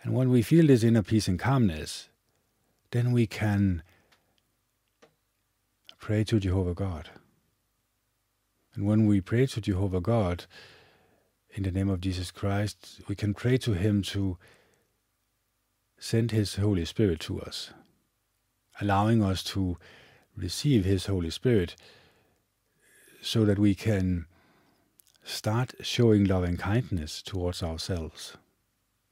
And 0.03 0.13
when 0.13 0.29
we 0.29 0.43
feel 0.43 0.67
this 0.67 0.83
inner 0.83 1.01
peace 1.01 1.27
and 1.27 1.39
calmness, 1.39 2.09
then 2.91 3.11
we 3.11 3.25
can 3.25 3.81
pray 5.99 6.23
to 6.25 6.39
Jehovah 6.39 6.75
God. 6.75 7.09
And 8.75 8.85
when 8.85 9.07
we 9.07 9.19
pray 9.19 9.47
to 9.47 9.59
Jehovah 9.59 9.99
God 9.99 10.45
in 11.55 11.63
the 11.63 11.71
name 11.71 11.89
of 11.89 12.01
Jesus 12.01 12.29
Christ, 12.31 13.01
we 13.07 13.15
can 13.15 13.33
pray 13.33 13.57
to 13.57 13.73
Him 13.73 14.03
to 14.03 14.37
send 15.97 16.31
His 16.31 16.55
Holy 16.55 16.85
Spirit 16.85 17.19
to 17.21 17.41
us, 17.41 17.71
allowing 18.79 19.23
us 19.23 19.43
to 19.45 19.77
receive 20.37 20.85
His 20.85 21.07
Holy 21.07 21.31
Spirit 21.31 21.75
so 23.21 23.43
that 23.43 23.59
we 23.59 23.75
can 23.75 24.27
start 25.23 25.73
showing 25.81 26.25
love 26.25 26.43
and 26.43 26.57
kindness 26.59 27.21
towards 27.21 27.61
ourselves 27.63 28.37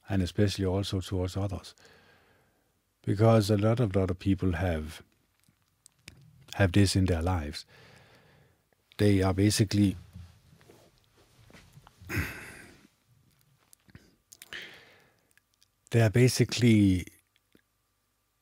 and 0.08 0.22
especially 0.22 0.64
also 0.66 1.00
towards 1.00 1.36
others. 1.36 1.74
Because 3.04 3.48
a 3.50 3.56
lot 3.56 3.80
of 3.80 3.96
other 3.96 4.14
people 4.14 4.52
have 4.52 5.02
have 6.54 6.72
this 6.72 6.96
in 6.96 7.06
their 7.06 7.22
lives. 7.22 7.64
They 8.98 9.22
are 9.22 9.32
basically 9.32 9.96
they 15.92 16.02
are 16.02 16.10
basically 16.10 17.06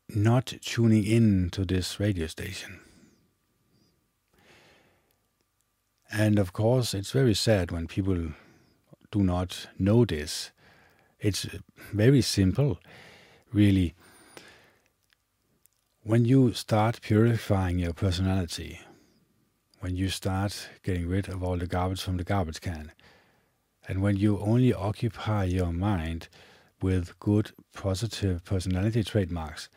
not 0.08 0.54
tuning 0.62 1.04
in 1.04 1.50
to 1.50 1.66
this 1.66 2.00
radio 2.00 2.26
station 2.26 2.80
And 6.10 6.38
of 6.38 6.52
course, 6.52 6.94
it's 6.94 7.10
very 7.10 7.34
sad 7.34 7.70
when 7.70 7.86
people 7.86 8.32
do 9.10 9.22
not 9.22 9.68
know 9.78 10.04
this. 10.04 10.50
It's 11.20 11.46
very 11.92 12.22
simple, 12.22 12.78
really. 13.52 13.94
When 16.02 16.24
you 16.24 16.54
start 16.54 17.02
purifying 17.02 17.78
your 17.78 17.92
personality, 17.92 18.80
when 19.80 19.96
you 19.96 20.08
start 20.08 20.68
getting 20.82 21.06
rid 21.06 21.28
of 21.28 21.42
all 21.42 21.56
the 21.58 21.66
garbage 21.66 22.00
from 22.00 22.16
the 22.16 22.24
garbage 22.24 22.60
can, 22.60 22.92
and 23.86 24.00
when 24.02 24.16
you 24.16 24.38
only 24.38 24.72
occupy 24.72 25.44
your 25.44 25.72
mind 25.72 26.28
with 26.80 27.18
good, 27.18 27.50
positive 27.74 28.44
personality 28.44 29.04
trademarks, 29.04 29.68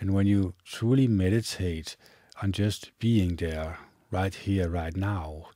and 0.00 0.12
when 0.12 0.26
you 0.26 0.54
truly 0.64 1.06
meditate 1.06 1.96
on 2.42 2.50
just 2.50 2.90
being 2.98 3.36
there 3.36 3.78
right 4.14 4.34
here, 4.36 4.68
right 4.68 4.96
now, 4.96 5.46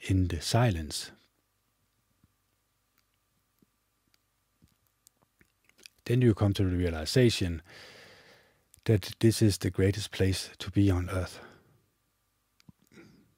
in 0.00 0.26
the 0.26 0.40
silence. 0.40 1.12
Then 6.04 6.20
you 6.20 6.34
come 6.34 6.52
to 6.54 6.64
the 6.64 6.76
realization 6.76 7.62
that 8.86 9.12
this 9.20 9.40
is 9.40 9.58
the 9.58 9.70
greatest 9.70 10.10
place 10.10 10.50
to 10.58 10.72
be 10.72 10.90
on 10.90 11.08
earth, 11.08 11.38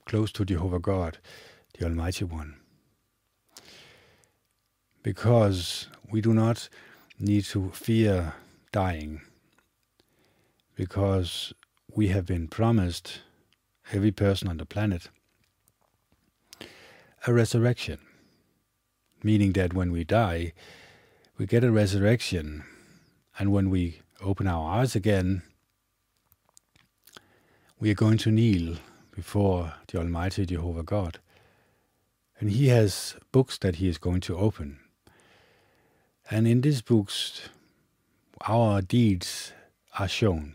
close 0.06 0.32
to 0.32 0.46
Jehovah 0.46 0.80
God, 0.80 1.18
the 1.78 1.84
Almighty 1.84 2.24
One. 2.24 2.56
Because 5.02 5.88
we 6.10 6.22
do 6.22 6.32
not 6.32 6.70
need 7.20 7.44
to 7.44 7.70
fear 7.72 8.32
dying, 8.72 9.20
because 10.74 11.52
we 11.94 12.08
have 12.08 12.24
been 12.24 12.48
promised 12.48 13.20
every 13.92 14.12
person 14.12 14.48
on 14.48 14.56
the 14.56 14.66
planet 14.66 15.08
a 17.26 17.32
resurrection, 17.32 17.98
meaning 19.22 19.52
that 19.52 19.74
when 19.74 19.90
we 19.90 20.04
die, 20.04 20.52
we 21.38 21.46
get 21.46 21.64
a 21.64 21.72
resurrection, 21.72 22.62
and 23.38 23.50
when 23.50 23.68
we 23.68 24.00
open 24.22 24.46
our 24.46 24.78
eyes 24.78 24.94
again, 24.94 25.42
we 27.80 27.90
are 27.90 27.94
going 27.94 28.16
to 28.16 28.30
kneel 28.30 28.76
before 29.10 29.74
the 29.88 29.98
Almighty 29.98 30.46
Jehovah 30.46 30.84
God. 30.84 31.18
And 32.38 32.50
He 32.50 32.68
has 32.68 33.16
books 33.32 33.58
that 33.58 33.76
He 33.76 33.88
is 33.88 33.98
going 33.98 34.20
to 34.22 34.36
open. 34.36 34.78
And 36.30 36.46
in 36.46 36.60
these 36.60 36.80
books, 36.80 37.48
our 38.46 38.80
deeds 38.82 39.52
are 39.98 40.08
shown 40.08 40.54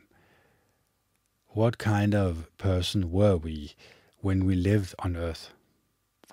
what 1.53 1.77
kind 1.77 2.15
of 2.15 2.49
person 2.57 3.11
were 3.11 3.35
we 3.35 3.73
when 4.19 4.45
we 4.45 4.55
lived 4.55 4.95
on 4.99 5.17
earth? 5.17 5.51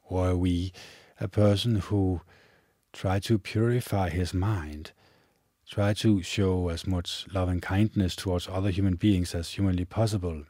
Were 0.09 0.37
we 0.37 0.73
a 1.21 1.27
person 1.27 1.77
who 1.77 2.21
tried 2.93 3.25
to 3.25 3.39
purify 3.39 4.11
his 4.11 4.33
mind, 4.33 4.93
tried 5.69 5.97
to 5.99 6.23
show 6.23 6.69
as 6.69 6.87
much 6.87 7.27
love 7.35 7.49
and 7.49 7.61
kindness 7.61 8.15
towards 8.15 8.47
other 8.49 8.71
human 8.71 8.95
beings 8.95 9.35
as 9.35 9.51
humanly 9.51 9.85
possible? 9.85 10.45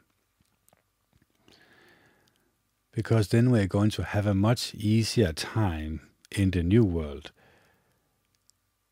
Because 2.91 3.29
then 3.29 3.49
we're 3.49 3.67
going 3.67 3.89
to 3.91 4.03
have 4.03 4.27
a 4.27 4.35
much 4.35 4.75
easier 4.75 5.33
time 5.33 6.01
in 6.31 6.51
the 6.51 6.61
new 6.61 6.83
world. 6.83 7.31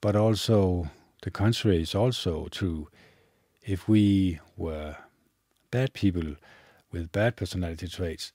But 0.02 0.16
also, 0.16 0.90
the 1.22 1.32
contrary 1.32 1.82
is 1.82 1.94
also 1.94 2.48
true. 2.50 2.90
If 3.64 3.88
we 3.88 4.40
were 4.56 4.96
bad 5.72 5.94
people 5.94 6.36
with 6.92 7.12
bad 7.12 7.36
personality 7.36 7.88
traits, 7.88 8.32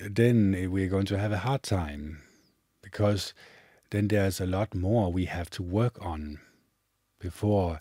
then 0.00 0.70
we're 0.70 0.88
going 0.88 1.06
to 1.06 1.18
have 1.18 1.32
a 1.32 1.38
hard 1.38 1.62
time 1.62 2.22
because 2.82 3.34
then 3.90 4.08
there's 4.08 4.40
a 4.40 4.46
lot 4.46 4.74
more 4.74 5.12
we 5.12 5.26
have 5.26 5.50
to 5.50 5.62
work 5.62 5.98
on 6.04 6.40
before 7.18 7.80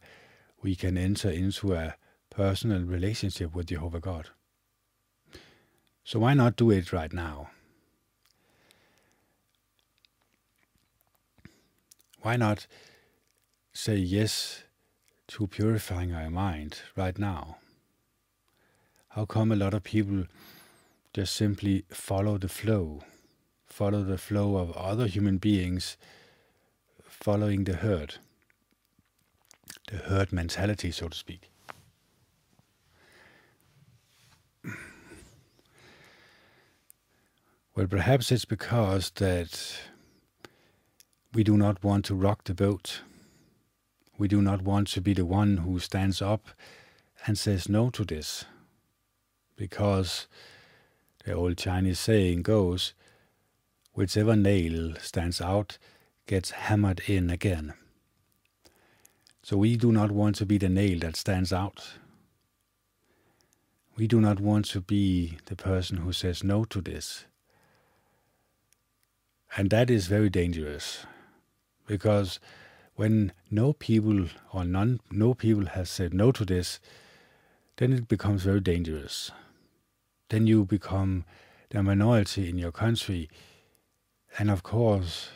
we 0.62 0.76
can 0.76 0.98
enter 0.98 1.30
into 1.30 1.74
a 1.74 1.96
personal 2.30 2.82
relationship 2.82 3.56
with 3.56 3.68
Jehovah 3.68 4.00
God. 4.00 4.30
So 6.04 6.20
why 6.20 6.34
not 6.34 6.56
do 6.56 6.72
it 6.72 6.92
right 6.92 7.12
now? 7.14 7.50
Why 12.22 12.36
not 12.36 12.68
say 13.74 13.96
yes 13.96 14.64
to 15.32 15.48
purifying 15.48 16.14
our 16.14 16.30
mind 16.30 16.80
right 16.98 17.18
now? 17.18 17.56
How 19.10 19.24
come 19.26 19.52
a 19.52 19.56
lot 19.56 19.74
of 19.74 19.84
people 19.84 20.26
just 21.14 21.34
simply 21.34 21.86
follow 21.90 22.38
the 22.38 22.50
flow, 22.50 23.04
follow 23.66 24.04
the 24.04 24.18
flow 24.18 24.58
of 24.58 24.72
other 24.72 25.08
human 25.08 25.38
beings, 25.38 25.96
following 27.04 27.64
the 27.64 27.78
herd, 27.78 28.16
the 29.90 29.98
herd 29.98 30.34
mentality, 30.34 30.92
so 30.92 31.08
to 31.08 31.18
speak? 31.18 31.50
Well, 37.74 37.88
perhaps 37.88 38.34
it's 38.34 38.44
because 38.44 39.12
that 39.12 39.80
we 41.34 41.46
do 41.46 41.56
not 41.56 41.82
want 41.82 42.04
to 42.06 42.16
rock 42.16 42.44
the 42.44 42.54
boat. 42.54 43.00
We 44.22 44.28
do 44.28 44.40
not 44.40 44.62
want 44.62 44.88
to 44.90 45.02
be 45.02 45.16
the 45.16 45.26
one 45.26 45.58
who 45.58 45.80
stands 45.80 46.22
up 46.22 46.50
and 47.26 47.36
says 47.36 47.68
no 47.68 47.90
to 47.90 48.06
this. 48.06 48.46
Because 49.56 50.28
the 51.26 51.34
old 51.34 51.58
Chinese 51.58 51.98
saying 51.98 52.44
goes, 52.44 52.94
whichever 53.96 54.36
nail 54.36 54.94
stands 55.02 55.42
out 55.42 55.80
gets 56.28 56.52
hammered 56.52 57.02
in 57.08 57.32
again. 57.32 57.74
So 59.42 59.58
we 59.58 59.76
do 59.76 59.92
not 59.92 60.12
want 60.12 60.36
to 60.36 60.46
be 60.46 60.60
the 60.60 60.70
nail 60.70 61.00
that 61.00 61.16
stands 61.16 61.52
out. 61.52 61.94
We 63.98 64.06
do 64.06 64.22
not 64.22 64.40
want 64.40 64.66
to 64.66 64.82
be 64.82 65.40
the 65.46 65.56
person 65.56 65.98
who 65.98 66.14
says 66.14 66.44
no 66.44 66.64
to 66.66 66.80
this. 66.80 67.26
And 69.58 69.72
that 69.72 69.90
is 69.90 70.06
very 70.06 70.30
dangerous 70.30 71.08
because 71.88 72.40
when 72.96 73.32
no 73.50 73.74
people 73.74 74.28
or 74.54 74.64
none, 74.64 75.00
no 75.12 75.34
people 75.34 75.66
has 75.66 75.90
said 75.90 76.14
no 76.14 76.32
to 76.32 76.46
this, 76.46 76.80
then 77.78 77.94
it 77.94 78.08
becomes 78.08 78.44
very 78.44 78.60
dangerous. 78.60 79.32
Then 80.30 80.48
you 80.48 80.66
become 80.66 81.26
the 81.70 81.82
minority 81.82 82.50
in 82.50 82.58
your 82.58 82.72
country, 82.72 83.30
and 84.38 84.52
of 84.52 84.64
course, 84.64 85.30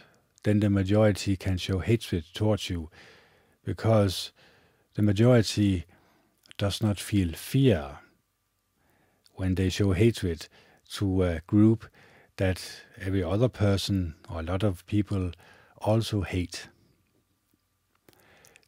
then 0.43 0.59
the 0.59 0.69
majority 0.69 1.35
can 1.35 1.57
show 1.57 1.79
hatred 1.79 2.23
towards 2.33 2.69
you 2.69 2.89
because 3.63 4.31
the 4.93 5.01
majority 5.01 5.85
does 6.57 6.81
not 6.81 6.99
feel 6.99 7.33
fear 7.33 7.99
when 9.33 9.55
they 9.55 9.69
show 9.69 9.91
hatred 9.91 10.47
to 10.93 11.23
a 11.23 11.41
group 11.47 11.85
that 12.37 12.61
every 13.01 13.23
other 13.23 13.49
person 13.49 14.15
or 14.29 14.39
a 14.39 14.43
lot 14.43 14.63
of 14.63 14.85
people 14.85 15.31
also 15.79 16.21
hate. 16.21 16.67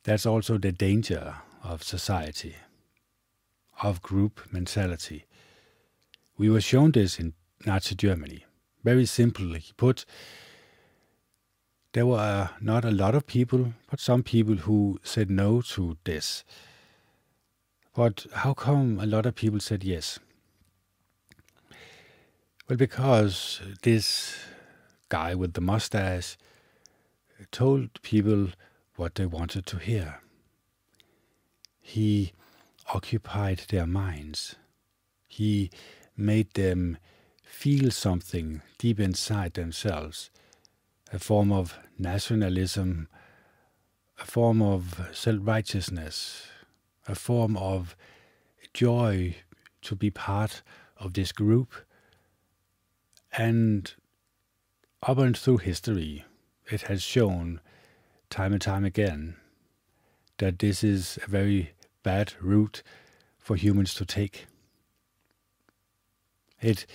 That's 0.07 0.25
also 0.25 0.57
the 0.57 0.71
danger 0.71 1.35
of 1.65 1.83
society, 1.83 2.55
of 3.83 4.01
group 4.01 4.39
mentality. 4.53 5.25
We 6.37 6.49
were 6.49 6.61
shown 6.61 6.93
this 6.93 7.19
in 7.19 7.33
Nazi 7.65 7.93
Germany. 7.93 8.45
Very 8.85 9.05
simply 9.05 9.65
put, 9.75 10.05
there 11.91 12.05
were 12.05 12.51
not 12.61 12.85
a 12.85 12.91
lot 12.91 13.15
of 13.15 13.27
people, 13.27 13.73
but 13.89 13.99
some 13.99 14.23
people 14.23 14.55
who 14.55 14.97
said 15.03 15.29
no 15.29 15.59
to 15.73 15.97
this. 16.05 16.45
But 17.93 18.27
how 18.31 18.53
come 18.53 19.01
a 19.01 19.05
lot 19.05 19.25
of 19.25 19.35
people 19.35 19.59
said 19.59 19.83
yes? 19.83 20.19
Well, 22.69 22.77
because 22.77 23.59
this 23.81 24.37
guy 25.09 25.35
with 25.35 25.51
the 25.51 25.59
mustache 25.59 26.37
told 27.51 28.01
people 28.03 28.51
what 28.97 29.15
they 29.15 29.25
wanted 29.25 29.65
to 29.67 29.77
hear. 29.77 30.19
He 31.79 32.33
occupied 32.93 33.63
their 33.69 33.87
minds. 33.87 34.55
He 35.27 35.69
made 36.17 36.53
them 36.53 36.97
feel 37.43 37.91
something 37.91 38.61
deep 38.77 38.99
inside 38.99 39.53
themselves, 39.53 40.29
a 41.13 41.19
form 41.19 41.51
of 41.51 41.77
nationalism, 41.97 43.07
a 44.19 44.25
form 44.25 44.61
of 44.61 45.09
self 45.13 45.39
righteousness, 45.41 46.47
a 47.07 47.15
form 47.15 47.55
of 47.55 47.95
joy 48.73 49.35
to 49.83 49.95
be 49.95 50.09
part 50.09 50.63
of 50.97 51.13
this 51.13 51.31
group. 51.31 51.73
And 53.31 53.93
up 55.03 55.19
and 55.19 55.37
through 55.37 55.57
history, 55.57 56.25
it 56.69 56.81
has 56.83 57.03
shown 57.03 57.61
time 58.29 58.53
and 58.53 58.61
time 58.61 58.85
again 58.85 59.35
that 60.37 60.59
this 60.59 60.83
is 60.83 61.17
a 61.25 61.29
very 61.29 61.71
bad 62.03 62.33
route 62.41 62.83
for 63.37 63.55
humans 63.55 63.93
to 63.95 64.05
take. 64.05 64.45
It 66.61 66.85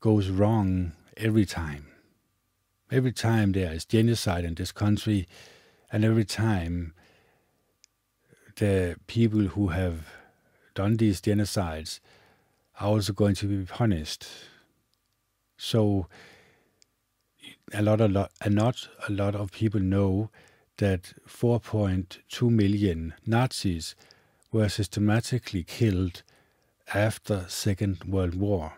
goes 0.00 0.28
wrong 0.28 0.92
every 1.16 1.46
time. 1.46 1.86
Every 2.90 3.12
time 3.12 3.52
there 3.52 3.72
is 3.72 3.84
genocide 3.84 4.44
in 4.44 4.54
this 4.54 4.70
country, 4.70 5.26
and 5.90 6.04
every 6.04 6.24
time 6.24 6.92
the 8.56 8.96
people 9.06 9.40
who 9.40 9.68
have 9.68 10.08
done 10.74 10.96
these 10.96 11.20
genocides 11.20 12.00
are 12.80 12.88
also 12.88 13.12
going 13.12 13.34
to 13.36 13.46
be 13.46 13.64
punished. 13.64 14.26
So 15.56 16.08
a 17.74 17.82
lot, 17.82 18.00
a 18.00 18.08
lot, 18.08 18.32
and 18.40 18.54
not 18.54 18.88
a 19.08 19.12
lot 19.12 19.34
of 19.34 19.52
people 19.52 19.80
know 19.80 20.30
that 20.78 21.14
4.2 21.28 22.50
million 22.50 23.14
Nazis 23.26 23.94
were 24.52 24.68
systematically 24.68 25.62
killed 25.64 26.22
after 26.92 27.44
Second 27.48 28.04
World 28.04 28.34
War. 28.34 28.74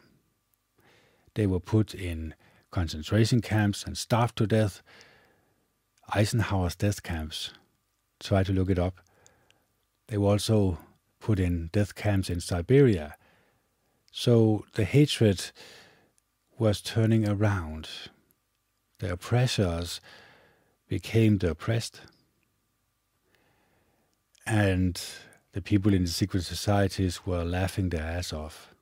They 1.35 1.47
were 1.47 1.61
put 1.61 1.95
in 1.95 2.35
concentration 2.71 3.41
camps 3.41 3.85
and 3.85 3.97
starved 3.97 4.37
to 4.37 4.47
death. 4.47 4.83
Eisenhower's 6.15 6.77
death 6.77 7.03
camps. 7.03 7.53
Try 8.21 8.43
to 8.45 8.53
look 8.53 8.71
it 8.71 8.79
up. 8.79 9.01
They 10.09 10.17
were 10.17 10.31
also 10.31 10.79
put 11.21 11.39
in 11.39 11.69
death 11.73 11.95
camps 11.95 12.31
in 12.31 12.41
Siberia. 12.41 13.17
So 14.13 14.65
the 14.75 14.85
hatred 14.85 15.51
was 16.59 16.81
turning 16.81 17.29
around 17.29 17.89
the 18.99 19.13
oppressors 19.13 20.01
became 20.89 21.39
the 21.39 21.51
oppressed. 21.51 22.01
And 24.47 25.01
the 25.53 25.61
people 25.61 25.93
in 25.93 26.03
the 26.03 26.11
secret 26.11 26.45
societies 26.45 27.27
were 27.27 27.45
laughing 27.45 27.89
their 27.89 28.05
ass 28.05 28.33
off. 28.33 28.75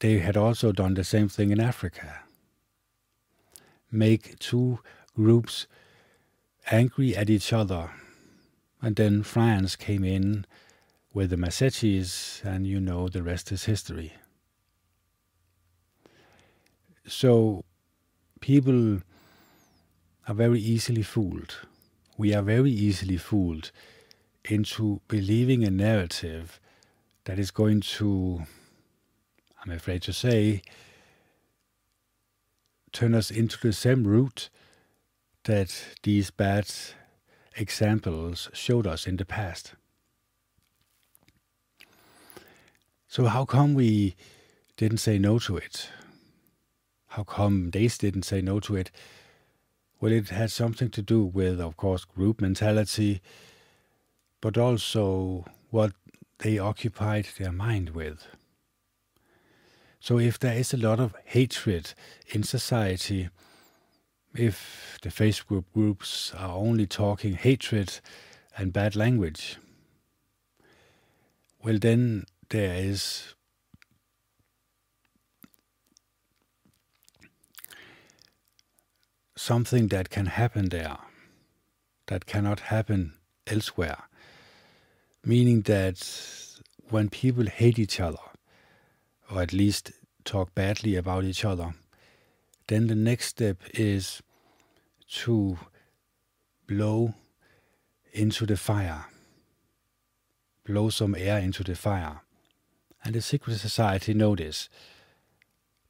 They 0.00 0.18
had 0.18 0.36
also 0.36 0.72
done 0.72 0.94
the 0.94 1.04
same 1.04 1.28
thing 1.28 1.50
in 1.50 1.60
Africa. 1.60 2.20
Make 3.92 4.38
two 4.38 4.80
groups 5.14 5.66
angry 6.70 7.14
at 7.16 7.28
each 7.28 7.52
other. 7.52 7.90
And 8.80 8.96
then 8.96 9.22
France 9.22 9.76
came 9.76 10.04
in 10.04 10.46
with 11.12 11.30
the 11.30 11.36
machetes, 11.36 12.40
and 12.44 12.66
you 12.66 12.80
know 12.80 13.08
the 13.08 13.22
rest 13.22 13.52
is 13.52 13.64
history. 13.64 14.14
So 17.06 17.64
people 18.40 19.00
are 20.28 20.34
very 20.34 20.60
easily 20.60 21.02
fooled. 21.02 21.56
We 22.16 22.34
are 22.34 22.42
very 22.42 22.70
easily 22.70 23.16
fooled 23.16 23.72
into 24.44 25.00
believing 25.08 25.64
a 25.64 25.70
narrative 25.70 26.60
that 27.24 27.38
is 27.38 27.50
going 27.50 27.80
to, 27.80 28.42
I'm 29.64 29.72
afraid 29.72 30.02
to 30.02 30.12
say, 30.12 30.62
turn 32.92 33.14
us 33.14 33.30
into 33.30 33.58
the 33.58 33.72
same 33.72 34.04
route 34.04 34.50
that 35.44 35.84
these 36.02 36.30
bad 36.30 36.70
examples 37.56 38.50
showed 38.52 38.86
us 38.86 39.06
in 39.06 39.16
the 39.16 39.24
past. 39.24 39.74
So, 43.08 43.26
how 43.26 43.44
come 43.44 43.74
we 43.74 44.14
didn't 44.76 44.98
say 44.98 45.18
no 45.18 45.38
to 45.40 45.56
it? 45.56 45.88
How 47.10 47.24
come 47.24 47.70
they 47.70 47.88
didn't 47.88 48.22
say 48.22 48.40
no 48.40 48.60
to 48.60 48.76
it? 48.76 48.92
Well, 50.00 50.12
it 50.12 50.28
had 50.28 50.52
something 50.52 50.90
to 50.90 51.02
do 51.02 51.24
with, 51.24 51.60
of 51.60 51.76
course, 51.76 52.04
group 52.04 52.40
mentality, 52.40 53.20
but 54.40 54.56
also 54.56 55.44
what 55.70 55.92
they 56.38 56.56
occupied 56.58 57.26
their 57.36 57.50
mind 57.50 57.90
with. 57.90 58.28
So, 59.98 60.18
if 60.18 60.38
there 60.38 60.54
is 60.54 60.72
a 60.72 60.76
lot 60.76 61.00
of 61.00 61.16
hatred 61.24 61.94
in 62.28 62.44
society, 62.44 63.28
if 64.32 64.96
the 65.02 65.08
Facebook 65.08 65.64
groups 65.74 66.32
are 66.38 66.56
only 66.56 66.86
talking 66.86 67.34
hatred 67.34 67.98
and 68.56 68.72
bad 68.72 68.94
language, 68.94 69.58
well, 71.62 71.78
then 71.78 72.24
there 72.50 72.76
is 72.76 73.34
something 79.40 79.88
that 79.88 80.10
can 80.10 80.26
happen 80.26 80.68
there 80.68 80.98
that 82.08 82.26
cannot 82.26 82.60
happen 82.60 83.14
elsewhere. 83.46 84.02
Meaning 85.24 85.62
that 85.62 85.98
when 86.90 87.08
people 87.08 87.46
hate 87.46 87.78
each 87.78 88.00
other, 88.00 88.18
or 89.30 89.40
at 89.40 89.54
least 89.54 89.92
talk 90.24 90.54
badly 90.54 90.94
about 90.94 91.24
each 91.24 91.42
other, 91.44 91.72
then 92.66 92.86
the 92.86 92.94
next 92.94 93.26
step 93.28 93.56
is 93.72 94.22
to 95.08 95.58
blow 96.66 97.14
into 98.12 98.44
the 98.44 98.58
fire, 98.58 99.06
blow 100.66 100.90
some 100.90 101.14
air 101.14 101.38
into 101.38 101.64
the 101.64 101.74
fire. 101.74 102.20
And 103.02 103.14
the 103.14 103.22
secret 103.22 103.56
society 103.56 104.12
know 104.12 104.36
this. 104.36 104.68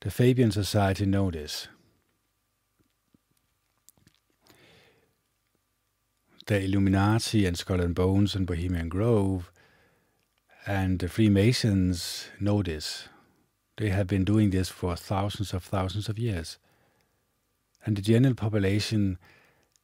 The 0.00 0.10
Fabian 0.12 0.52
Society 0.52 1.04
know 1.04 1.32
this. 1.32 1.66
The 6.50 6.64
Illuminati 6.64 7.46
and 7.46 7.56
Skull 7.56 7.80
and 7.80 7.94
Bones 7.94 8.34
and 8.34 8.44
Bohemian 8.44 8.88
Grove 8.88 9.52
and 10.66 10.98
the 10.98 11.08
Freemasons 11.08 12.26
know 12.40 12.60
this. 12.60 13.08
They 13.76 13.90
have 13.90 14.08
been 14.08 14.24
doing 14.24 14.50
this 14.50 14.68
for 14.68 14.96
thousands 14.96 15.54
of 15.54 15.62
thousands 15.62 16.08
of 16.08 16.18
years. 16.18 16.58
And 17.86 17.96
the 17.96 18.02
general 18.02 18.34
population 18.34 19.18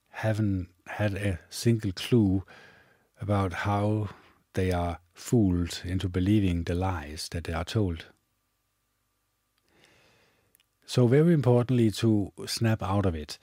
haven't 0.09 0.67
had 0.89 1.15
a 1.15 1.39
single 1.51 1.93
clue 1.93 2.43
about 3.21 3.53
how 3.53 4.09
they 4.55 4.73
are 4.73 4.99
fooled 5.15 5.83
into 5.85 6.09
believing 6.09 6.65
the 6.65 6.75
lies 6.75 7.29
that 7.31 7.45
they 7.45 7.53
are 7.53 7.65
told. 7.65 8.07
So, 10.85 11.07
very 11.07 11.33
importantly, 11.33 11.93
to 11.93 12.33
snap 12.45 12.83
out 12.83 13.07
of 13.07 13.15
it 13.15 13.39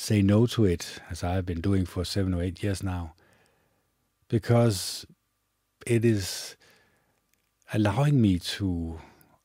say 0.00 0.22
no 0.22 0.46
to 0.46 0.64
it, 0.64 0.98
as 1.10 1.22
I've 1.22 1.44
been 1.44 1.60
doing 1.60 1.84
for 1.84 2.06
seven 2.06 2.32
or 2.32 2.42
eight 2.42 2.62
years 2.62 2.82
now, 2.82 3.12
because 4.28 5.04
it 5.86 6.06
is 6.06 6.56
allowing 7.74 8.20
me 8.20 8.38
to 8.38 8.98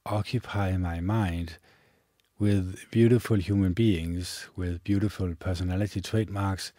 occupy 0.06 0.78
my 0.78 1.02
mind 1.02 1.58
with 2.40 2.90
beautiful 2.90 3.36
human 3.36 3.74
beings, 3.74 4.48
with 4.56 4.84
beautiful 4.86 5.36
personality 5.36 6.00
trademarks 6.00 6.72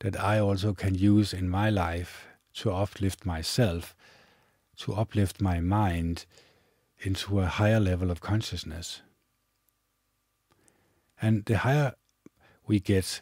that 0.00 0.20
I 0.20 0.38
also 0.38 0.74
can 0.74 0.94
use 0.94 1.32
in 1.32 1.48
my 1.48 1.70
life 1.70 2.26
to 2.56 2.70
uplift 2.70 3.24
myself, 3.24 3.94
to 4.78 4.92
uplift 4.92 5.40
my 5.40 5.58
mind 5.58 6.26
into 6.98 7.40
a 7.40 7.46
higher 7.46 7.80
level 7.80 8.10
of 8.10 8.20
consciousness. 8.20 9.00
And 11.20 11.46
the 11.46 11.58
higher 11.58 11.94
we 12.66 12.80
get 12.80 13.20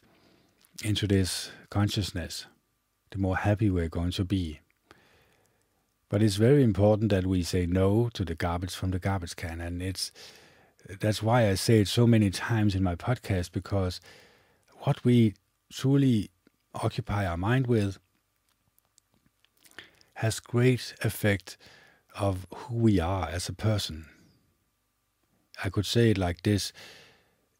into 0.84 1.06
this 1.06 1.50
consciousness, 1.70 2.46
the 3.10 3.18
more 3.18 3.38
happy 3.38 3.70
we're 3.70 3.88
going 3.88 4.12
to 4.12 4.24
be. 4.24 4.60
But 6.08 6.22
it's 6.22 6.36
very 6.36 6.62
important 6.62 7.10
that 7.10 7.26
we 7.26 7.42
say 7.42 7.66
no 7.66 8.10
to 8.14 8.24
the 8.24 8.34
garbage 8.34 8.74
from 8.74 8.90
the 8.90 8.98
garbage 8.98 9.34
can, 9.36 9.60
and 9.60 9.82
it's 9.82 10.12
that's 11.00 11.22
why 11.22 11.48
I 11.48 11.54
say 11.54 11.80
it 11.80 11.88
so 11.88 12.06
many 12.06 12.30
times 12.30 12.74
in 12.74 12.82
my 12.82 12.96
podcast 12.96 13.52
because 13.52 14.00
what 14.80 15.04
we 15.04 15.34
truly 15.72 16.30
occupy 16.74 17.26
our 17.26 17.36
mind 17.36 17.66
with 17.66 17.98
has 20.14 20.40
great 20.40 20.94
effect 21.02 21.56
of 22.18 22.46
who 22.54 22.76
we 22.76 23.00
are 23.00 23.28
as 23.28 23.48
a 23.48 23.52
person. 23.52 24.06
I 25.64 25.70
could 25.70 25.86
say 25.86 26.10
it 26.10 26.18
like 26.18 26.42
this 26.42 26.72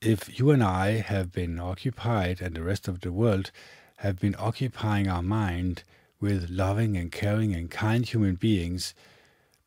if 0.03 0.39
you 0.39 0.51
and 0.51 0.63
I 0.63 1.01
have 1.01 1.31
been 1.33 1.61
occupied, 1.61 2.41
and 2.41 2.57
the 2.57 2.63
rest 2.63 2.89
of 2.89 3.01
the 3.01 3.13
world 3.13 3.53
have 3.99 4.19
been 4.19 4.35
occupying 4.37 5.09
our 5.09 5.23
mind 5.23 5.85
with 6.21 6.51
loving 6.51 6.97
and 6.97 7.13
caring 7.13 7.55
and 7.55 7.71
kind 7.71 8.05
human 8.05 8.35
beings, 8.35 8.95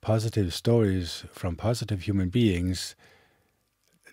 positive 0.01 0.53
stories 0.53 1.23
from 1.31 1.55
positive 1.55 2.01
human 2.01 2.29
beings, 2.29 2.95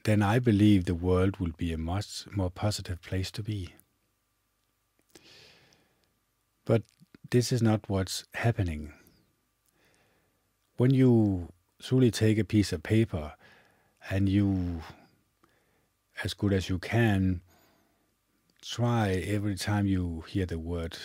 then 0.04 0.22
I 0.22 0.38
believe 0.38 0.84
the 0.84 0.94
world 0.94 1.38
will 1.38 1.52
be 1.56 1.72
a 1.72 1.78
much 1.78 2.24
more 2.34 2.50
positive 2.50 3.02
place 3.02 3.30
to 3.32 3.42
be. 3.42 3.74
But 6.64 6.82
this 7.30 7.50
is 7.50 7.62
not 7.62 7.88
what's 7.88 8.24
happening. 8.34 8.92
When 10.76 10.92
you 10.92 11.48
truly 11.80 12.12
take 12.12 12.38
a 12.38 12.44
piece 12.44 12.72
of 12.72 12.82
paper 12.84 13.32
and 14.08 14.28
you 14.28 14.82
as 16.24 16.34
good 16.34 16.52
as 16.52 16.68
you 16.68 16.78
can, 16.78 17.40
try 18.62 19.10
every 19.10 19.56
time 19.56 19.86
you 19.86 20.24
hear 20.28 20.46
the 20.46 20.58
word 20.58 20.96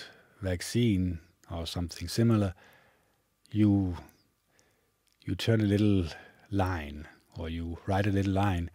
vaccine 0.42 1.20
or 1.52 1.66
something 1.66 2.08
similar, 2.08 2.54
you 3.52 3.98
you 5.26 5.36
turn 5.36 5.60
a 5.62 5.66
little 5.66 6.06
line 6.52 7.08
or 7.38 7.50
you 7.50 7.78
write 7.86 8.08
a 8.08 8.12
little 8.12 8.34
line. 8.34 8.70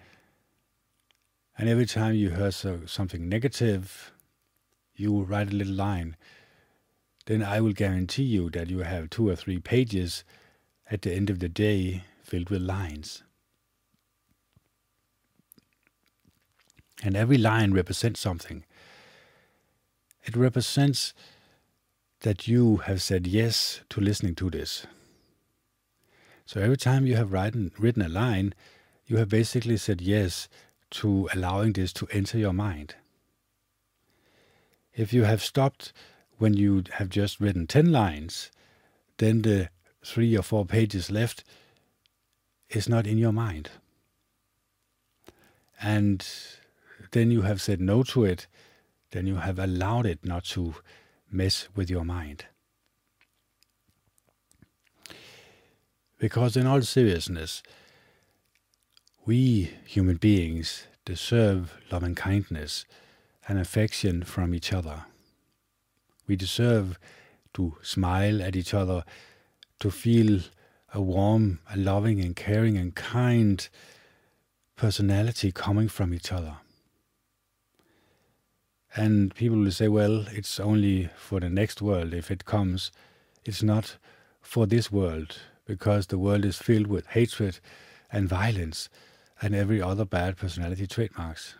And 1.56 1.68
every 1.68 1.86
time 1.86 2.14
you 2.14 2.30
hear 2.30 2.50
so, 2.50 2.80
something 2.86 3.28
negative, 3.28 4.12
you 4.94 5.22
write 5.22 5.52
a 5.52 5.56
little 5.56 5.74
line. 5.74 6.16
Then 7.26 7.42
I 7.42 7.60
will 7.60 7.72
guarantee 7.72 8.24
you 8.24 8.50
that 8.50 8.68
you 8.68 8.80
have 8.80 9.10
two 9.10 9.28
or 9.28 9.36
three 9.36 9.58
pages 9.58 10.24
at 10.90 11.02
the 11.02 11.12
end 11.12 11.30
of 11.30 11.38
the 11.38 11.48
day 11.48 12.04
filled 12.22 12.50
with 12.50 12.62
lines. 12.62 13.22
And 17.02 17.16
every 17.16 17.38
line 17.38 17.72
represents 17.72 18.20
something. 18.20 18.64
It 20.24 20.36
represents 20.36 21.14
that 22.20 22.46
you 22.46 22.78
have 22.78 23.02
said 23.02 23.26
yes 23.26 23.80
to 23.90 24.00
listening 24.00 24.36
to 24.36 24.50
this. 24.50 24.86
So 26.46 26.60
every 26.60 26.76
time 26.76 27.06
you 27.06 27.16
have 27.16 27.32
written, 27.32 27.72
written 27.78 28.02
a 28.02 28.08
line, 28.08 28.54
you 29.06 29.16
have 29.16 29.28
basically 29.28 29.76
said 29.76 30.00
yes 30.00 30.48
to 30.90 31.28
allowing 31.34 31.72
this 31.72 31.92
to 31.94 32.06
enter 32.12 32.38
your 32.38 32.52
mind. 32.52 32.94
If 34.94 35.12
you 35.12 35.24
have 35.24 35.42
stopped 35.42 35.92
when 36.38 36.54
you 36.54 36.84
have 36.92 37.08
just 37.08 37.40
written 37.40 37.66
10 37.66 37.90
lines, 37.90 38.50
then 39.18 39.42
the 39.42 39.70
three 40.04 40.36
or 40.36 40.42
four 40.42 40.66
pages 40.66 41.10
left 41.10 41.44
is 42.68 42.88
not 42.88 43.06
in 43.06 43.18
your 43.18 43.32
mind. 43.32 43.70
And 45.80 46.26
then 47.12 47.30
you 47.30 47.42
have 47.42 47.60
said 47.60 47.80
no 47.80 48.02
to 48.02 48.24
it, 48.24 48.46
then 49.12 49.26
you 49.26 49.36
have 49.36 49.58
allowed 49.58 50.06
it 50.06 50.24
not 50.24 50.44
to 50.44 50.74
mess 51.30 51.68
with 51.74 51.88
your 51.88 52.04
mind. 52.04 52.46
Because, 56.18 56.56
in 56.56 56.66
all 56.66 56.82
seriousness, 56.82 57.62
we 59.24 59.70
human 59.86 60.16
beings 60.16 60.86
deserve 61.04 61.76
love 61.90 62.02
and 62.02 62.16
kindness 62.16 62.84
and 63.48 63.58
affection 63.58 64.22
from 64.22 64.54
each 64.54 64.72
other. 64.72 65.04
We 66.26 66.36
deserve 66.36 66.98
to 67.54 67.76
smile 67.82 68.40
at 68.40 68.56
each 68.56 68.72
other, 68.72 69.04
to 69.80 69.90
feel 69.90 70.40
a 70.94 71.00
warm, 71.00 71.58
a 71.70 71.76
loving, 71.76 72.20
and 72.20 72.36
caring 72.36 72.76
and 72.76 72.94
kind 72.94 73.68
personality 74.76 75.52
coming 75.52 75.88
from 75.88 76.14
each 76.14 76.32
other. 76.32 76.56
And 78.94 79.34
people 79.34 79.58
will 79.58 79.70
say, 79.70 79.88
well, 79.88 80.26
it's 80.32 80.60
only 80.60 81.08
for 81.16 81.40
the 81.40 81.48
next 81.48 81.80
world 81.80 82.12
if 82.12 82.30
it 82.30 82.44
comes. 82.44 82.92
It's 83.44 83.62
not 83.62 83.96
for 84.40 84.66
this 84.66 84.92
world 84.92 85.38
because 85.66 86.08
the 86.08 86.18
world 86.18 86.44
is 86.44 86.58
filled 86.58 86.88
with 86.88 87.06
hatred 87.06 87.58
and 88.10 88.28
violence 88.28 88.88
and 89.40 89.54
every 89.54 89.80
other 89.80 90.04
bad 90.04 90.36
personality 90.36 90.86
trademarks. 90.86 91.54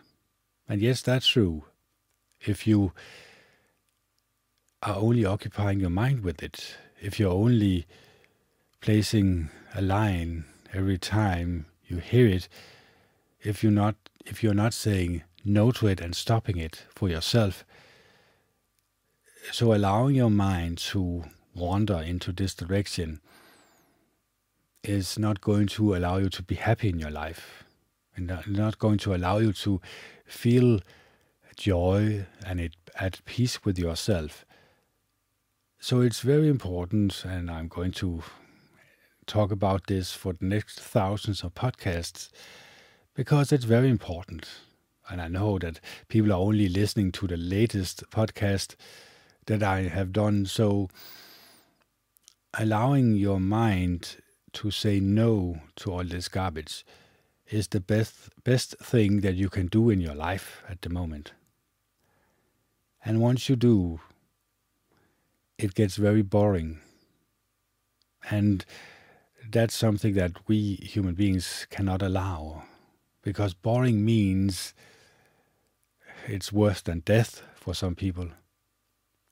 And 0.69 0.81
yes, 0.81 1.01
that's 1.01 1.27
true. 1.27 1.65
If 2.39 2.67
you 2.67 2.93
are 4.83 4.95
only 4.95 5.25
occupying 5.25 5.79
your 5.79 5.89
mind 5.89 6.23
with 6.23 6.43
it, 6.43 6.77
if 7.01 7.19
you're 7.19 7.31
only 7.31 7.87
placing 8.79 9.49
a 9.73 9.81
line 9.81 10.45
every 10.73 10.97
time 10.97 11.65
you 11.85 11.97
hear 11.97 12.27
it, 12.27 12.47
if 13.41 13.63
you're 13.63 13.71
not 13.71 13.95
if 14.25 14.41
you're 14.41 14.53
not 14.53 14.73
saying 14.73 15.23
no 15.43 15.71
to 15.71 15.87
it 15.87 16.01
and 16.01 16.15
stopping 16.15 16.57
it 16.57 16.85
for 16.93 17.09
yourself. 17.09 17.65
So 19.51 19.73
allowing 19.73 20.15
your 20.15 20.29
mind 20.29 20.77
to 20.89 21.23
wander 21.53 21.97
into 21.97 22.31
this 22.31 22.53
direction 22.53 23.19
is 24.83 25.17
not 25.17 25.41
going 25.41 25.67
to 25.67 25.95
allow 25.95 26.17
you 26.17 26.29
to 26.29 26.43
be 26.43 26.55
happy 26.55 26.89
in 26.89 26.99
your 26.99 27.11
life 27.11 27.63
and 28.15 28.31
not 28.47 28.79
going 28.79 28.97
to 28.99 29.15
allow 29.15 29.37
you 29.37 29.53
to 29.53 29.81
feel 30.25 30.79
joy 31.55 32.25
and 32.45 32.59
it, 32.59 32.75
at 32.95 33.23
peace 33.25 33.63
with 33.63 33.77
yourself. 33.77 34.45
So 35.79 36.01
it's 36.01 36.21
very 36.21 36.47
important, 36.47 37.25
and 37.25 37.51
I'm 37.51 37.67
going 37.67 37.91
to 37.93 38.23
talk 39.25 39.51
about 39.51 39.87
this 39.87 40.13
for 40.13 40.33
the 40.33 40.45
next 40.45 40.79
thousands 40.79 41.43
of 41.43 41.53
podcasts 41.53 42.29
because 43.15 43.51
it's 43.51 43.65
very 43.65 43.89
important. 43.89 44.47
And 45.09 45.21
I 45.21 45.27
know 45.27 45.59
that 45.59 45.79
people 46.07 46.31
are 46.31 46.39
only 46.39 46.69
listening 46.69 47.11
to 47.13 47.27
the 47.27 47.37
latest 47.37 48.09
podcast 48.09 48.75
that 49.47 49.61
I 49.61 49.83
have 49.83 50.13
done. 50.13 50.45
So 50.45 50.89
allowing 52.53 53.15
your 53.15 53.39
mind 53.39 54.17
to 54.53 54.71
say 54.71 54.99
no 54.99 55.59
to 55.77 55.91
all 55.91 56.03
this 56.03 56.27
garbage 56.27 56.85
is 57.47 57.67
the 57.67 57.79
best 57.79 58.29
best 58.43 58.77
thing 58.79 59.21
that 59.21 59.35
you 59.35 59.49
can 59.49 59.67
do 59.67 59.89
in 59.89 59.99
your 59.99 60.15
life 60.15 60.63
at 60.69 60.81
the 60.81 60.89
moment. 60.89 61.33
And 63.05 63.19
once 63.19 63.49
you 63.49 63.55
do, 63.55 63.99
it 65.57 65.73
gets 65.73 65.97
very 65.97 66.21
boring. 66.21 66.79
And 68.29 68.63
that's 69.51 69.75
something 69.75 70.13
that 70.13 70.47
we 70.47 70.75
human 70.75 71.15
beings 71.15 71.67
cannot 71.69 72.01
allow. 72.01 72.63
Because 73.21 73.53
boring 73.53 74.05
means 74.05 74.73
it's 76.27 76.51
worse 76.51 76.81
than 76.81 76.99
death 76.99 77.41
for 77.55 77.73
some 77.73 77.95
people. 77.95 78.29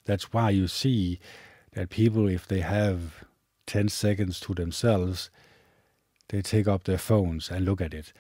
That's 0.06 0.34
why 0.34 0.50
you 0.50 0.68
see 0.68 1.20
that 1.74 1.90
people, 1.90 2.28
if 2.28 2.48
they 2.48 2.60
have 2.62 3.24
10 3.68 3.90
seconds 3.90 4.40
to 4.42 4.54
themselves, 4.54 5.30
they 6.30 6.42
take 6.42 6.68
up 6.68 6.84
their 6.84 6.98
phones 6.98 7.50
and 7.50 7.66
look 7.66 7.82
at 7.82 7.94
it. 7.94 8.14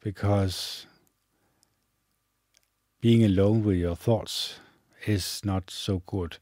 Because 0.00 0.86
being 3.00 3.24
alone 3.24 3.64
with 3.64 3.76
your 3.76 3.96
thoughts 3.96 4.60
is 5.06 5.40
not 5.44 5.70
so 5.70 6.02
good. 6.06 6.38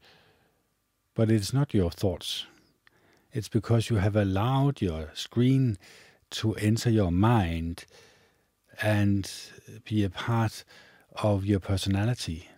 But 1.15 1.31
it's 1.31 1.53
not 1.53 1.75
your 1.75 1.91
thoughts. 1.91 2.47
It's 3.33 3.49
because 3.49 3.91
you 3.91 3.97
have 3.97 4.17
allowed 4.17 4.81
your 4.81 5.11
screen 5.15 5.79
to 6.31 6.55
enter 6.57 6.91
your 6.91 7.11
mind 7.11 7.87
and 8.83 9.31
be 9.85 10.05
a 10.05 10.11
part 10.11 10.65
of 11.17 11.45
your 11.45 11.61
personality. 11.61 12.49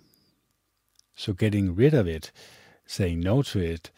So 1.16 1.32
getting 1.32 1.74
rid 1.74 1.94
of 1.94 2.06
it, 2.06 2.32
saying 2.86 3.20
no 3.20 3.42
to 3.42 3.60
it, 3.60 3.90